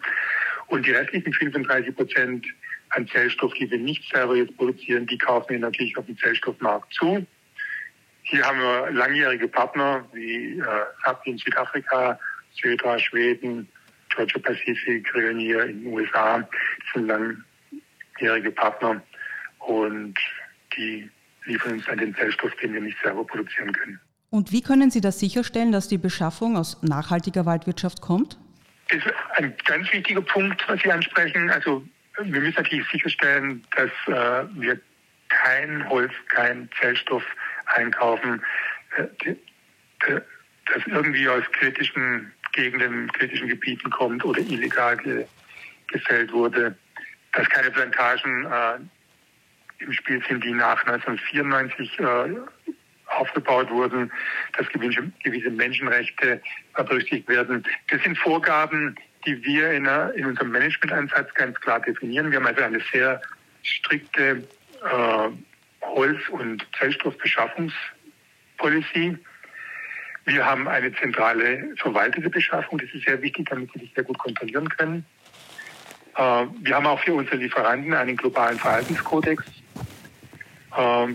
Und 0.67 0.86
die 0.86 0.91
restlichen 0.91 1.34
35 1.34 1.95
Prozent 1.95 2.45
an 2.89 3.08
Zellstoff, 3.08 3.54
die 3.54 3.69
wir 3.69 3.78
nicht 3.78 4.10
selber 4.12 4.36
jetzt 4.36 4.56
produzieren, 4.58 5.06
die 5.08 5.17
kaufen 5.17 5.50
wir 5.50 5.60
natürlich 5.60 5.97
auf 5.97 6.06
dem 6.06 6.17
Zellstoffmarkt 6.17 6.93
zu. 6.93 7.26
Hier 8.23 8.45
haben 8.45 8.60
wir 8.60 8.91
langjährige 8.91 9.47
Partner 9.47 10.06
wie 10.13 10.60
äh, 10.60 10.63
Sappi 11.04 11.32
in 11.32 11.38
Südafrika, 11.38 12.19
Södra 12.62 13.00
Schweden, 13.00 13.67
Georgia 14.13 14.39
Pacific, 14.39 15.13
Reunier 15.13 15.65
in 15.65 15.84
den 15.84 15.93
USA. 15.93 16.39
Das 16.39 16.50
sind 16.93 17.08
langjährige 17.08 18.52
Partner 18.52 19.02
und 19.60 20.15
die 20.76 21.10
liefern 21.45 21.73
uns 21.73 21.88
an 21.88 21.97
den 21.97 22.13
Zellstoff, 22.15 22.54
den 22.62 22.73
wir 22.73 22.82
nicht 22.82 22.97
selber 23.02 23.26
produzieren 23.26 23.71
können. 23.71 24.00
Und 24.30 24.52
wie 24.52 24.62
können 24.62 24.91
Sie 24.91 25.00
das 25.00 25.19
sicherstellen, 25.19 25.71
dass 25.71 25.88
die 25.88 25.97
Beschaffung 25.97 26.58
aus 26.58 26.84
nachhaltiger 26.84 27.45
Waldwirtschaft 27.45 28.02
kommt? 28.02 28.38
Das 28.89 29.00
ist 29.00 29.13
ein 29.36 29.54
ganz 29.65 29.91
wichtiger 29.93 30.21
Punkt, 30.21 30.62
was 30.67 30.82
Sie 30.82 30.91
ansprechen. 30.91 31.50
Also 31.50 31.84
wir 32.23 32.41
müssen 32.41 32.56
natürlich 32.56 32.88
sicherstellen, 32.89 33.63
dass 33.75 33.91
äh, 34.08 34.47
wir 34.56 34.80
kein 35.30 35.88
Holz, 35.89 36.12
kein 36.30 36.69
Zellstoff 36.80 37.23
einkaufen, 37.65 38.41
äh, 38.97 39.06
das 39.99 40.86
irgendwie 40.88 41.27
aus 41.27 41.43
kritischen 41.53 42.32
Gegenden, 42.53 43.12
kritischen 43.12 43.47
Gebieten 43.47 43.89
kommt 43.89 44.23
oder 44.25 44.39
illegal 44.39 44.97
ge 44.97 45.25
gefällt 45.89 46.34
wurde, 46.34 46.75
dass 47.32 47.47
keine 47.47 47.71
Plantagen 47.71 48.45
äh, 48.45 49.84
im 49.84 49.93
Spiel 49.93 50.21
sind, 50.27 50.43
die 50.43 50.51
nach 50.51 50.86
1994 50.86 51.99
äh, 51.99 52.03
aufgebaut 53.06 53.69
wurden, 53.69 54.12
dass 54.58 54.67
gewisse, 54.67 55.10
gewisse 55.23 55.49
Menschenrechte 55.49 56.41
berücksichtigt 56.75 57.30
werden. 57.30 57.65
Das 57.89 58.03
sind 58.03 58.17
Vorgaben, 58.17 58.97
die 59.28 59.44
wir 59.44 59.72
in, 59.72 59.88
einer, 59.88 60.13
in 60.13 60.26
unserem 60.26 60.52
Managementansatz 60.52 61.34
ganz 61.34 61.60
klar 61.60 61.82
definieren. 61.82 62.32
Wir 62.32 62.40
haben 62.40 62.48
also 62.48 62.62
eine 62.62 62.80
sehr 62.92 63.22
strikte 63.62 64.48
äh, 64.84 65.30
Holz- 65.82 66.30
und 66.30 66.66
Zellstoffbeschaffungspolicy. 66.80 69.18
Wir 70.26 70.46
haben 70.46 70.70
eine 70.70 70.94
zentrale 70.94 71.76
verwaltete 71.76 72.30
Beschaffung. 72.30 72.80
Das 72.80 72.90
ist 72.94 73.06
sehr 73.06 73.22
wichtig, 73.22 73.50
damit 73.50 73.70
sie 73.74 73.80
sich 73.80 73.92
sehr 73.94 74.06
gut 74.06 74.18
kontrollieren 74.18 74.70
können. 74.70 75.06
Äh, 76.16 76.46
wir 76.62 76.76
haben 76.76 76.88
auch 76.88 77.02
für 77.02 77.13
unsere 77.13 77.36
Lieferanten 77.36 77.94
einen 77.94 78.16
globalen 78.16 78.58
Verhaltenskodex. 78.58 79.44
Äh, 80.76 81.08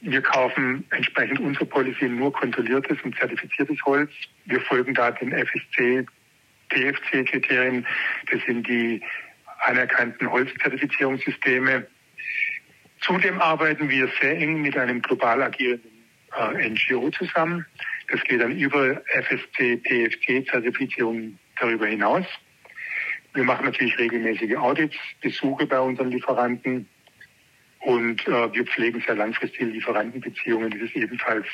wir 0.00 0.20
kaufen 0.20 0.84
entsprechend 0.90 1.38
unserer 1.38 1.66
Policy 1.66 2.08
nur 2.08 2.32
kontrolliertes 2.32 2.98
und 3.04 3.16
zertifiziertes 3.16 3.78
Holz. 3.84 4.10
Wir 4.46 4.60
folgen 4.62 4.94
da 4.94 5.12
den 5.12 5.32
FSC, 5.32 6.04
TFC-Kriterien. 6.72 7.86
Das 8.30 8.42
sind 8.46 8.66
die 8.66 9.02
anerkannten 9.60 10.30
Holzzertifizierungssysteme. 10.30 11.86
Zudem 13.00 13.40
arbeiten 13.40 13.88
wir 13.88 14.08
sehr 14.20 14.38
eng 14.38 14.62
mit 14.62 14.76
einem 14.76 15.02
global 15.02 15.42
agierenden 15.42 15.90
äh, 16.36 16.68
NGO 16.68 17.10
zusammen. 17.10 17.66
Das 18.08 18.22
geht 18.24 18.40
dann 18.40 18.56
über 18.56 19.02
FSC, 19.06 19.76
TFC-Zertifizierung 19.78 21.38
darüber 21.58 21.86
hinaus. 21.86 22.26
Wir 23.34 23.44
machen 23.44 23.64
natürlich 23.64 23.98
regelmäßige 23.98 24.56
Audits, 24.56 24.96
Besuche 25.20 25.66
bei 25.66 25.80
unseren 25.80 26.10
Lieferanten. 26.10 26.88
Und 27.80 28.26
äh, 28.28 28.52
wir 28.52 28.64
pflegen 28.64 29.02
sehr 29.04 29.16
langfristige 29.16 29.64
Lieferantenbeziehungen. 29.64 30.70
Das 30.70 30.80
ist 30.82 30.94
ebenfalls 30.94 31.46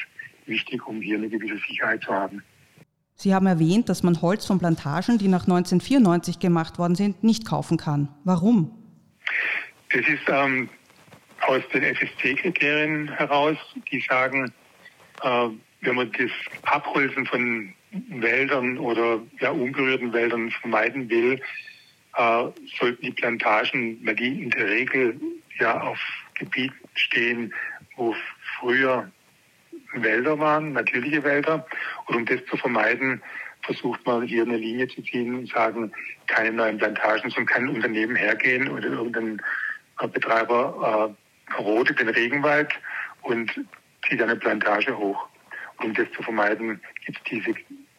wichtig, 0.47 0.87
um 0.87 1.01
hier 1.01 1.17
eine 1.17 1.29
gewisse 1.29 1.59
Sicherheit 1.69 2.03
zu 2.03 2.13
haben. 2.13 2.43
Sie 3.21 3.35
haben 3.35 3.47
erwähnt, 3.47 3.89
dass 3.89 4.05
man 4.05 4.23
Holz 4.23 4.47
von 4.47 4.61
Plantagen, 4.61 5.19
die 5.19 5.27
nach 5.27 5.43
1994 5.43 6.39
gemacht 6.39 6.79
worden 6.79 6.95
sind, 6.95 7.25
nicht 7.25 7.45
kaufen 7.45 7.77
kann. 7.77 8.09
Warum? 8.23 8.71
Das 9.91 10.07
ist 10.07 10.23
ähm, 10.29 10.69
aus 11.41 11.63
den 11.75 11.83
FSC-Kriterien 11.83 13.09
heraus, 13.09 13.57
die 13.91 14.01
sagen, 14.09 14.53
äh, 15.25 15.49
wenn 15.81 15.97
man 15.97 16.13
das 16.13 16.31
Abholzen 16.63 17.27
von 17.27 17.75
Wäldern 17.91 18.79
oder 18.79 19.21
ja, 19.41 19.51
unberührten 19.51 20.13
Wäldern 20.13 20.53
vermeiden 20.53 21.11
will, 21.11 21.41
äh, 22.17 22.45
sollten 22.79 23.03
die 23.03 23.11
Plantagen, 23.11 23.99
weil 24.07 24.15
die 24.15 24.45
in 24.45 24.51
der 24.51 24.69
Regel 24.69 25.21
ja 25.59 25.81
auf 25.81 25.99
Gebieten 26.35 26.89
stehen, 26.95 27.53
wo 27.97 28.15
früher 28.61 29.11
Wälder 29.93 30.39
waren, 30.39 30.73
natürliche 30.73 31.23
Wälder. 31.25 31.67
Und 32.07 32.17
um 32.17 32.27
das 32.27 32.45
zu 32.47 32.57
vermeiden, 32.57 33.23
versucht 33.63 34.05
man 34.07 34.23
hier 34.23 34.45
eine 34.45 34.57
Linie 34.57 34.89
zu 34.89 35.03
ziehen 35.03 35.35
und 35.35 35.49
sagen, 35.49 35.93
keine 36.27 36.53
neuen 36.53 36.79
Plantagen, 36.79 37.31
sondern 37.31 37.47
kann 37.47 37.69
Unternehmen 37.69 38.17
hergehen 38.17 38.69
oder 38.69 38.89
irgendein 38.89 39.41
Betreiber 40.13 41.17
äh, 41.51 41.55
rodet 41.61 41.99
den 41.99 42.09
Regenwald 42.09 42.73
und 43.23 43.53
zieht 44.09 44.23
eine 44.23 44.37
Plantage 44.37 44.97
hoch. 44.97 45.29
Und 45.79 45.87
um 45.87 45.95
das 45.95 46.11
zu 46.13 46.23
vermeiden, 46.23 46.81
gibt 47.05 47.19
es 47.19 47.25
diese 47.25 47.55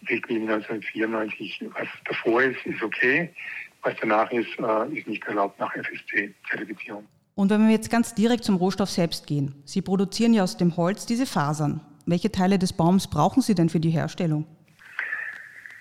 Richtlinie 0.09 0.53
1994. 0.55 1.65
Was 1.73 1.87
davor 2.05 2.43
ist, 2.43 2.65
ist 2.65 2.81
okay. 2.81 3.33
Was 3.81 3.95
danach 4.01 4.31
ist, 4.31 4.59
äh, 4.59 4.97
ist 4.97 5.07
nicht 5.07 5.25
erlaubt 5.25 5.59
nach 5.59 5.73
FSC-Zertifizierung. 5.75 7.07
Und 7.39 7.49
wenn 7.51 7.65
wir 7.65 7.73
jetzt 7.73 7.89
ganz 7.89 8.13
direkt 8.13 8.43
zum 8.43 8.57
Rohstoff 8.57 8.89
selbst 8.89 9.25
gehen. 9.25 9.55
Sie 9.63 9.81
produzieren 9.81 10.33
ja 10.33 10.43
aus 10.43 10.57
dem 10.57 10.75
Holz 10.75 11.05
diese 11.05 11.25
Fasern. 11.25 11.79
Welche 12.05 12.33
Teile 12.33 12.59
des 12.59 12.73
Baums 12.73 13.09
brauchen 13.09 13.41
Sie 13.41 13.55
denn 13.55 13.69
für 13.69 13.79
die 13.79 13.91
Herstellung? 13.91 14.45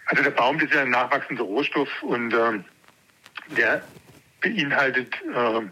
Also 0.07 0.23
der 0.23 0.31
Baum 0.31 0.61
ist 0.61 0.73
ja 0.73 0.83
ein 0.83 0.91
nachwachsender 0.91 1.43
Rohstoff 1.43 1.89
und 2.05 2.33
äh, 2.33 2.61
der 3.57 3.83
beinhaltet 4.41 5.13
äh, 5.35 5.63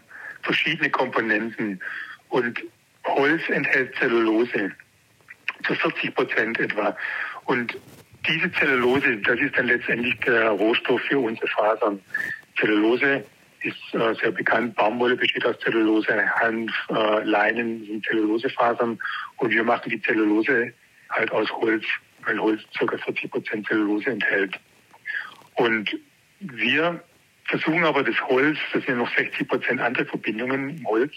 verschiedene 0.41 0.89
Komponenten. 0.89 1.79
Und 2.27 2.61
Holz 3.05 3.43
enthält 3.47 3.95
Zellulose 3.95 4.73
zu 5.65 5.73
40 5.73 6.13
Prozent 6.13 6.59
etwa. 6.59 6.97
Und 7.45 7.77
diese 8.27 8.51
Zellulose, 8.51 9.19
das 9.19 9.39
ist 9.39 9.57
dann 9.57 9.67
letztendlich 9.67 10.19
der 10.19 10.49
Rohstoff 10.49 10.99
für 11.03 11.19
unsere 11.19 11.47
Fasern. 11.47 12.01
Zellulose 12.59 13.23
ist 13.67 13.93
äh, 13.93 14.15
sehr 14.15 14.31
bekannt. 14.31 14.75
Baumwolle 14.75 15.15
besteht 15.15 15.45
aus 15.45 15.59
Zellulose, 15.59 16.13
Hanf, 16.39 16.71
äh, 16.89 17.23
Leinen 17.23 17.85
sind 17.85 18.05
Zellulosefasern 18.05 18.99
und 19.37 19.51
wir 19.51 19.63
machen 19.63 19.89
die 19.89 20.01
Zellulose 20.01 20.73
halt 21.09 21.31
aus 21.31 21.51
Holz, 21.51 21.83
weil 22.25 22.39
Holz 22.39 22.61
ca. 22.77 22.97
40 22.97 23.31
Prozent 23.31 23.67
Zellulose 23.67 24.09
enthält. 24.09 24.57
Und 25.55 25.97
wir 26.39 27.03
versuchen 27.45 27.83
aber 27.83 28.03
das 28.03 28.19
Holz, 28.21 28.57
das 28.73 28.83
sind 28.85 28.97
noch 28.97 29.13
60 29.15 29.47
Prozent 29.47 29.81
andere 29.81 30.05
Verbindungen 30.05 30.69
im 30.77 30.87
Holz, 30.87 31.13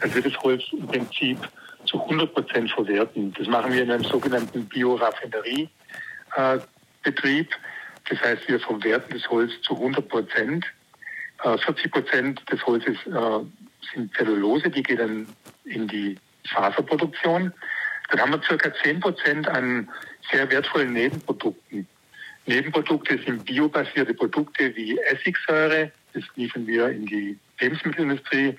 dass 0.00 0.14
wir 0.14 0.22
das 0.22 0.38
Holz 0.38 0.62
im 0.72 0.86
Prinzip 0.86 1.38
zu 1.86 2.00
100 2.02 2.32
Prozent 2.32 2.70
verwerten. 2.70 3.34
Das 3.36 3.46
machen 3.48 3.72
wir 3.72 3.82
in 3.82 3.90
einem 3.90 4.04
sogenannten 4.04 4.66
Bioraffineriebetrieb. 4.66 5.70
Äh, 6.36 7.44
das 8.08 8.20
heißt, 8.20 8.48
wir 8.48 8.60
verwerten 8.60 9.18
das 9.18 9.28
Holz 9.30 9.52
zu 9.62 9.74
100 9.74 10.08
Prozent 10.08 10.66
40 11.42 11.84
äh, 11.84 11.88
Prozent 11.88 12.42
des 12.50 12.64
Holzes 12.66 12.96
äh, 13.06 13.94
sind 13.94 14.14
Zellulose, 14.16 14.70
die 14.70 14.82
geht 14.82 15.00
dann 15.00 15.26
in 15.64 15.88
die 15.88 16.16
Faserproduktion. 16.48 17.52
Dann 18.10 18.20
haben 18.20 18.32
wir 18.32 18.42
circa 18.42 18.72
10 18.82 19.00
Prozent 19.00 19.48
an 19.48 19.88
sehr 20.30 20.50
wertvollen 20.50 20.92
Nebenprodukten. 20.92 21.86
Nebenprodukte 22.46 23.18
sind 23.18 23.44
biobasierte 23.44 24.14
Produkte 24.14 24.74
wie 24.76 24.98
Essigsäure. 24.98 25.92
Das 26.12 26.24
liefern 26.34 26.66
wir 26.66 26.88
in 26.88 27.06
die 27.06 27.38
Lebensmittelindustrie. 27.60 28.56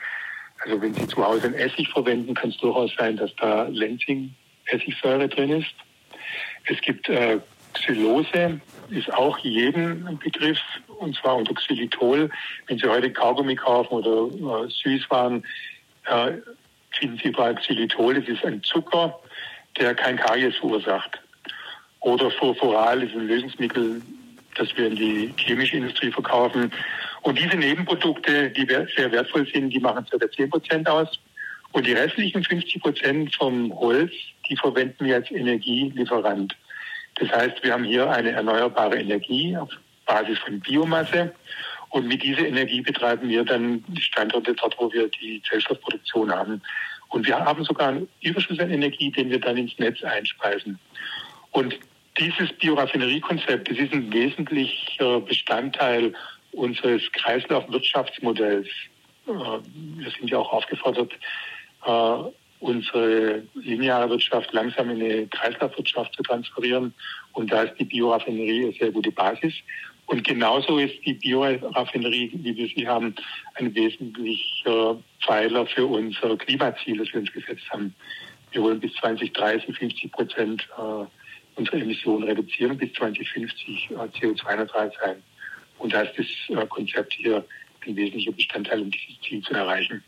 Also 0.59 0.81
wenn 0.81 0.93
Sie 0.93 1.07
zu 1.07 1.23
Hause 1.23 1.47
einen 1.47 1.55
Essig 1.55 1.89
verwenden, 1.89 2.33
kann 2.33 2.49
es 2.49 2.57
durchaus 2.57 2.93
sein, 2.97 3.17
dass 3.17 3.35
da 3.35 3.63
Lenzing-Essigsäure 3.63 5.27
drin 5.27 5.61
ist. 5.61 5.75
Es 6.65 6.79
gibt 6.81 7.09
äh, 7.09 7.39
Xylose, 7.73 8.61
ist 8.89 9.11
auch 9.13 9.37
jedem 9.39 10.07
ein 10.07 10.17
Begriff, 10.17 10.59
und 10.99 11.15
zwar 11.15 11.37
unter 11.37 11.53
Xylitol. 11.53 12.29
Wenn 12.67 12.77
Sie 12.77 12.87
heute 12.87 13.11
Kaugummi 13.11 13.55
kaufen 13.55 13.93
oder 13.93 14.65
äh, 14.65 14.69
Süßwaren, 14.69 15.43
äh, 16.05 16.33
finden 16.91 17.17
Sie 17.17 17.29
überall 17.29 17.55
Xylitol. 17.55 18.15
Das 18.15 18.27
ist 18.27 18.45
ein 18.45 18.61
Zucker, 18.63 19.19
der 19.79 19.95
kein 19.95 20.17
Karies 20.17 20.55
verursacht. 20.57 21.19
Oder 22.01 22.29
Furfural 22.31 23.01
ist 23.03 23.15
ein 23.15 23.27
Lösungsmittel, 23.27 24.01
das 24.55 24.75
wir 24.75 24.87
in 24.87 24.95
die 24.95 25.33
chemische 25.37 25.77
Industrie 25.77 26.11
verkaufen. 26.11 26.71
Und 27.21 27.39
diese 27.39 27.55
Nebenprodukte, 27.55 28.49
die 28.49 28.65
sehr 28.65 29.11
wertvoll 29.11 29.47
sind, 29.47 29.69
die 29.69 29.79
machen 29.79 30.05
ca. 30.05 30.29
10 30.29 30.49
Prozent 30.49 30.89
aus. 30.89 31.19
Und 31.71 31.87
die 31.87 31.93
restlichen 31.93 32.43
50 32.43 32.81
Prozent 32.81 33.35
vom 33.35 33.73
Holz, 33.73 34.11
die 34.49 34.57
verwenden 34.57 35.05
wir 35.05 35.15
als 35.15 35.31
Energielieferant. 35.31 36.55
Das 37.15 37.29
heißt, 37.31 37.63
wir 37.63 37.73
haben 37.73 37.83
hier 37.83 38.09
eine 38.09 38.31
erneuerbare 38.31 38.99
Energie 38.99 39.55
auf 39.55 39.69
Basis 40.05 40.39
von 40.39 40.59
Biomasse. 40.59 41.33
Und 41.89 42.07
mit 42.07 42.23
dieser 42.23 42.47
Energie 42.47 42.81
betreiben 42.81 43.29
wir 43.29 43.45
dann 43.45 43.83
die 43.87 44.01
Standorte 44.01 44.53
dort, 44.55 44.75
wo 44.79 44.91
wir 44.91 45.09
die 45.09 45.41
Zellstoffproduktion 45.47 46.31
haben. 46.31 46.61
Und 47.09 47.27
wir 47.27 47.37
haben 47.37 47.63
sogar 47.63 47.89
einen 47.89 48.09
Überschuss 48.21 48.59
an 48.59 48.71
Energie, 48.71 49.11
den 49.11 49.29
wir 49.29 49.39
dann 49.39 49.57
ins 49.57 49.77
Netz 49.77 50.03
einspeisen. 50.03 50.79
Und 51.51 51.77
dieses 52.17 52.51
Bioraffineriekonzept, 52.53 53.69
das 53.69 53.77
ist 53.77 53.93
ein 53.93 54.11
wesentlicher 54.11 55.19
Bestandteil 55.21 56.13
unseres 56.51 57.03
Kreislaufwirtschaftsmodells. 57.11 58.67
wir 59.25 60.11
sind 60.17 60.29
ja 60.29 60.39
auch 60.39 60.51
aufgefordert, 60.51 61.11
unsere 62.63 63.43
lineare 63.55 64.09
Wirtschaft 64.09 64.53
langsam 64.53 64.89
in 64.89 65.03
eine 65.03 65.27
Kreislaufwirtschaft 65.27 66.15
zu 66.15 66.23
transferieren. 66.23 66.93
Und 67.33 67.51
da 67.51 67.63
ist 67.63 67.77
die 67.77 67.83
Bioraffinerie 67.83 68.63
eine 68.63 68.73
sehr 68.73 68.91
gute 68.91 69.11
Basis. 69.11 69.53
Und 70.05 70.23
genauso 70.23 70.77
ist 70.77 70.95
die 71.05 71.13
Bioraffinerie, 71.13 72.31
wie 72.33 72.55
wir 72.55 72.67
sie 72.67 72.87
haben, 72.87 73.15
ein 73.55 73.75
wesentlicher 73.75 74.97
Pfeiler 75.21 75.65
für 75.65 75.85
unser 75.85 76.37
Klimaziel, 76.37 76.97
das 76.97 77.11
wir 77.13 77.21
uns 77.21 77.33
gesetzt 77.33 77.69
haben. 77.69 77.93
Wir 78.51 78.61
wollen 78.61 78.79
bis 78.79 78.93
2030 78.93 79.77
50 79.77 80.11
Prozent 80.11 80.67
äh, 80.77 81.05
unsere 81.55 81.81
Emissionen 81.81 82.23
reduzieren, 82.23 82.77
bis 82.77 82.93
2050 82.93 83.89
äh, 83.91 83.93
CO2-neutral 83.93 84.91
sein. 85.01 85.21
Und 85.79 85.93
da 85.93 86.01
ist 86.01 86.17
das 86.17 86.57
äh, 86.57 86.65
Konzept 86.67 87.13
hier 87.13 87.43
ein 87.85 87.95
wesentlicher 87.95 88.31
Bestandteil, 88.31 88.81
um 88.81 88.89
dieses 88.89 89.19
Ziel 89.21 89.41
zu 89.41 89.53
erreichen. 89.53 90.01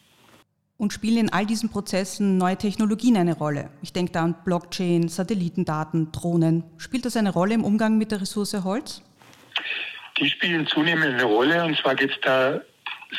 Und 0.77 0.91
spielen 0.91 1.17
in 1.17 1.33
all 1.33 1.45
diesen 1.45 1.69
Prozessen 1.69 2.37
neue 2.37 2.57
Technologien 2.57 3.15
eine 3.15 3.37
Rolle? 3.37 3.69
Ich 3.81 3.93
denke 3.93 4.11
da 4.11 4.23
an 4.23 4.35
Blockchain, 4.43 5.07
Satellitendaten, 5.07 6.11
Drohnen. 6.11 6.63
Spielt 6.77 7.05
das 7.05 7.15
eine 7.15 7.31
Rolle 7.31 7.53
im 7.53 7.63
Umgang 7.63 7.97
mit 7.97 8.11
der 8.11 8.19
Ressource 8.19 8.53
Holz? 8.63 9.01
Die 10.19 10.29
spielen 10.29 10.67
zunehmend 10.67 11.13
eine 11.13 11.23
Rolle. 11.23 11.63
Und 11.63 11.77
zwar 11.77 11.95
geht 11.95 12.11
es 12.11 12.19
da 12.21 12.59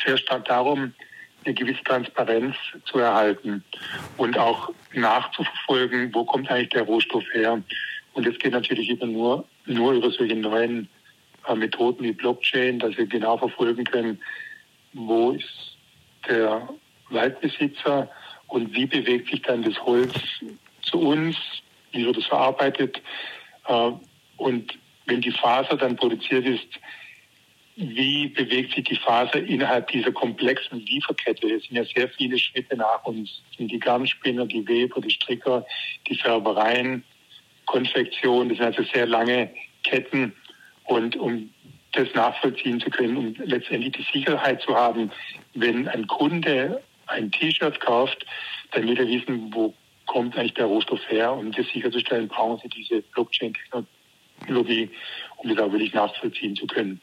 sehr 0.05 0.17
stark 0.17 0.45
darum, 0.45 0.93
eine 1.45 1.53
gewisse 1.55 1.83
Transparenz 1.83 2.55
zu 2.85 2.99
erhalten 2.99 3.63
und 4.17 4.37
auch 4.37 4.69
nachzuverfolgen, 4.93 6.13
wo 6.13 6.25
kommt 6.25 6.51
eigentlich 6.51 6.69
der 6.69 6.83
Rohstoff 6.83 7.23
her. 7.33 7.61
Und 8.13 8.27
das 8.27 8.37
geht 8.37 8.51
natürlich 8.51 8.89
über 8.89 9.07
nur, 9.07 9.45
nur 9.65 9.93
über 9.93 10.11
solche 10.11 10.35
neuen 10.35 10.89
äh, 11.47 11.55
Methoden 11.55 12.03
wie 12.03 12.11
Blockchain, 12.11 12.77
dass 12.77 12.97
wir 12.97 13.07
genau 13.07 13.37
verfolgen 13.37 13.83
können, 13.85 14.19
wo 14.93 15.31
ist 15.31 15.77
der 16.27 16.67
Waldbesitzer 17.09 18.09
und 18.47 18.73
wie 18.73 18.85
bewegt 18.85 19.29
sich 19.29 19.41
dann 19.41 19.63
das 19.63 19.79
Holz 19.83 20.13
zu 20.81 20.99
uns, 20.99 21.37
wie 21.91 22.05
wird 22.05 22.17
es 22.17 22.25
verarbeitet 22.25 23.01
äh, 23.67 23.91
und 24.37 24.77
wenn 25.05 25.21
die 25.21 25.31
Faser 25.31 25.77
dann 25.77 25.95
produziert 25.95 26.45
ist, 26.45 26.67
wie 27.77 28.27
bewegt 28.27 28.73
sich 28.73 28.85
die 28.85 28.95
Faser 28.95 29.41
innerhalb 29.43 29.87
dieser 29.89 30.11
komplexen 30.11 30.79
Lieferkette? 30.79 31.47
Es 31.47 31.63
sind 31.63 31.75
ja 31.75 31.85
sehr 31.85 32.09
viele 32.09 32.37
Schritte 32.39 32.75
nach 32.75 33.05
uns. 33.05 33.43
Es 33.51 33.57
sind 33.57 33.71
die 33.71 33.79
Garnspinner, 33.79 34.47
die 34.47 34.67
Weber, 34.67 34.99
die 34.99 35.11
Stricker, 35.11 35.63
die 36.07 36.15
Färbereien, 36.15 37.03
Konfektion. 37.67 38.49
Das 38.49 38.57
sind 38.57 38.65
also 38.65 38.83
sehr 38.91 39.05
lange 39.05 39.51
Ketten. 39.83 40.33
Und 40.85 41.17
um 41.17 41.51
das 41.91 42.07
nachvollziehen 42.15 42.79
zu 42.79 42.89
können 42.89 43.15
und 43.15 43.37
letztendlich 43.45 43.93
die 43.93 44.19
Sicherheit 44.19 44.61
zu 44.61 44.75
haben, 44.75 45.11
wenn 45.53 45.87
ein 45.87 46.07
Kunde 46.07 46.81
ein 47.07 47.31
T-Shirt 47.31 47.79
kauft, 47.79 48.25
will 48.73 48.97
er 48.97 49.07
wissen, 49.07 49.51
wo 49.53 49.73
kommt 50.05 50.37
eigentlich 50.37 50.53
der 50.55 50.65
Rohstoff 50.65 51.01
her. 51.09 51.33
Um 51.33 51.51
das 51.51 51.67
sicherzustellen, 51.67 52.27
brauchen 52.27 52.59
Sie 52.63 52.69
diese 52.69 53.01
Blockchain-Technologie, 53.13 54.89
um 55.37 55.49
das 55.49 55.59
auch 55.59 55.71
wirklich 55.71 55.93
nachvollziehen 55.93 56.55
zu 56.55 56.65
können. 56.67 56.99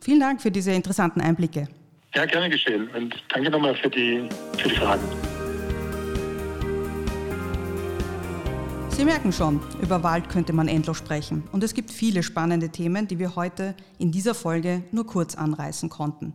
Vielen 0.00 0.20
Dank 0.20 0.40
für 0.42 0.50
diese 0.50 0.72
interessanten 0.72 1.20
Einblicke. 1.20 1.68
Ja, 2.14 2.24
gerne 2.24 2.48
geschehen. 2.48 2.88
Und 2.88 3.14
danke 3.28 3.50
nochmal 3.50 3.74
für 3.74 3.90
die, 3.90 4.28
für 4.58 4.68
die 4.68 4.76
Fragen. 4.76 5.02
Sie 8.90 9.04
merken 9.04 9.30
schon, 9.30 9.60
über 9.82 10.02
Wald 10.02 10.30
könnte 10.30 10.54
man 10.54 10.68
endlos 10.68 10.96
sprechen. 10.96 11.46
Und 11.52 11.62
es 11.62 11.74
gibt 11.74 11.90
viele 11.90 12.22
spannende 12.22 12.70
Themen, 12.70 13.06
die 13.06 13.18
wir 13.18 13.36
heute 13.36 13.74
in 13.98 14.10
dieser 14.10 14.34
Folge 14.34 14.84
nur 14.90 15.06
kurz 15.06 15.34
anreißen 15.34 15.90
konnten. 15.90 16.32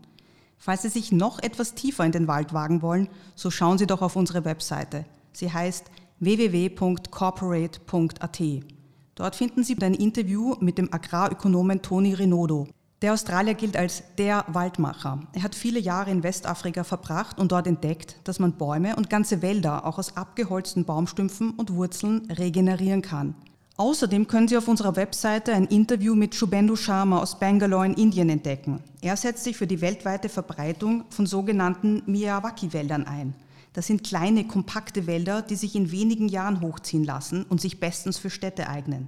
Falls 0.64 0.84
Sie 0.84 0.90
sich 0.90 1.12
noch 1.12 1.40
etwas 1.40 1.74
tiefer 1.74 2.06
in 2.06 2.12
den 2.12 2.28
Wald 2.28 2.54
wagen 2.54 2.84
wollen, 2.84 3.10
so 3.34 3.50
schauen 3.50 3.80
Sie 3.80 3.88
doch 3.88 4.04
auf 4.04 4.16
unsere 4.16 4.46
Webseite. 4.46 5.06
Sie 5.34 5.52
heißt 5.52 5.86
www.corporate.at. 6.20 8.42
Dort 9.16 9.36
finden 9.36 9.64
Sie 9.64 9.76
ein 9.82 9.96
Interview 9.96 10.54
mit 10.60 10.78
dem 10.78 10.94
Agrarökonomen 10.94 11.82
Toni 11.82 12.14
Renodo. 12.14 12.68
Der 13.02 13.14
Australier 13.14 13.56
gilt 13.56 13.76
als 13.76 14.04
der 14.20 14.46
Waldmacher. 14.50 15.22
Er 15.34 15.42
hat 15.42 15.56
viele 15.56 15.80
Jahre 15.80 16.12
in 16.12 16.22
Westafrika 16.22 16.84
verbracht 16.84 17.40
und 17.40 17.52
dort 17.52 17.66
entdeckt, 17.66 18.18
dass 18.26 18.38
man 18.38 18.54
Bäume 18.54 18.96
und 18.96 19.10
ganze 19.10 19.42
Wälder 19.42 19.88
auch 19.88 19.98
aus 19.98 20.16
abgeholzten 20.16 20.86
Baumstümpfen 20.86 21.56
und 21.56 21.74
Wurzeln 21.74 22.30
regenerieren 22.30 23.02
kann. 23.02 23.34
Außerdem 23.82 24.28
können 24.28 24.48
Sie 24.48 24.58
auf 24.58 24.68
unserer 24.68 24.96
Webseite 24.96 25.54
ein 25.54 25.66
Interview 25.66 26.14
mit 26.14 26.36
Shubhendu 26.36 26.76
Sharma 26.76 27.20
aus 27.20 27.40
Bangalore 27.40 27.88
in 27.88 27.96
Indien 27.96 28.30
entdecken. 28.30 28.84
Er 29.02 29.18
setzt 29.18 29.44
sich 29.44 29.58
für 29.58 29.66
die 29.66 29.82
weltweite 29.82 30.30
Verbreitung 30.30 31.06
von 31.10 31.26
sogenannten 31.26 32.04
Miyawaki-Wäldern 32.06 33.08
ein. 33.08 33.34
Das 33.74 33.88
sind 33.88 34.04
kleine, 34.04 34.46
kompakte 34.46 35.08
Wälder, 35.08 35.42
die 35.42 35.56
sich 35.56 35.76
in 35.76 35.90
wenigen 35.90 36.28
Jahren 36.28 36.62
hochziehen 36.62 37.04
lassen 37.04 37.44
und 37.46 37.60
sich 37.60 37.80
bestens 37.80 38.20
für 38.20 38.30
Städte 38.30 38.70
eignen. 38.70 39.08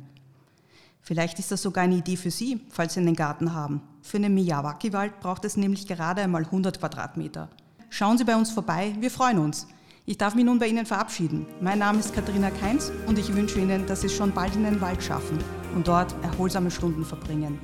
Vielleicht 1.01 1.37
ist 1.37 1.51
das 1.51 1.61
sogar 1.61 1.83
eine 1.83 1.97
Idee 1.97 2.17
für 2.17 2.31
Sie, 2.31 2.59
falls 2.69 2.95
Sie 2.95 2.99
einen 2.99 3.15
Garten 3.15 3.53
haben. 3.53 3.83
Für 4.01 4.17
einen 4.17 4.33
Miyawaki-Wald 4.33 5.19
braucht 5.19 5.45
es 5.45 5.55
nämlich 5.55 5.85
gerade 5.85 6.23
einmal 6.23 6.45
100 6.45 6.79
Quadratmeter. 6.79 7.47
Schauen 7.91 8.17
Sie 8.17 8.23
bei 8.23 8.35
uns 8.35 8.49
vorbei, 8.49 8.95
wir 8.99 9.11
freuen 9.11 9.37
uns. 9.37 9.67
Ich 10.05 10.17
darf 10.17 10.35
mich 10.35 10.43
nun 10.43 10.59
bei 10.59 10.67
Ihnen 10.67 10.85
verabschieden. 10.85 11.45
Mein 11.61 11.79
Name 11.79 11.99
ist 11.99 12.13
Katharina 12.13 12.49
Keins 12.49 12.91
und 13.07 13.17
ich 13.17 13.33
wünsche 13.33 13.59
Ihnen, 13.59 13.85
dass 13.85 14.01
Sie 14.01 14.07
es 14.07 14.13
schon 14.13 14.33
bald 14.33 14.53
in 14.53 14.65
den 14.65 14.81
Wald 14.81 15.01
schaffen 15.01 15.37
und 15.75 15.87
dort 15.87 16.13
erholsame 16.23 16.69
Stunden 16.69 17.05
verbringen. 17.05 17.57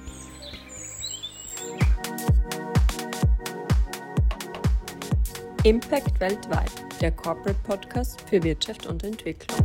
Impact 5.66 6.18
weltweit, 6.22 6.72
der 7.02 7.12
Corporate 7.12 7.60
Podcast 7.66 8.22
für 8.30 8.42
Wirtschaft 8.42 8.88
und 8.88 9.04
Entwicklung. 9.04 9.60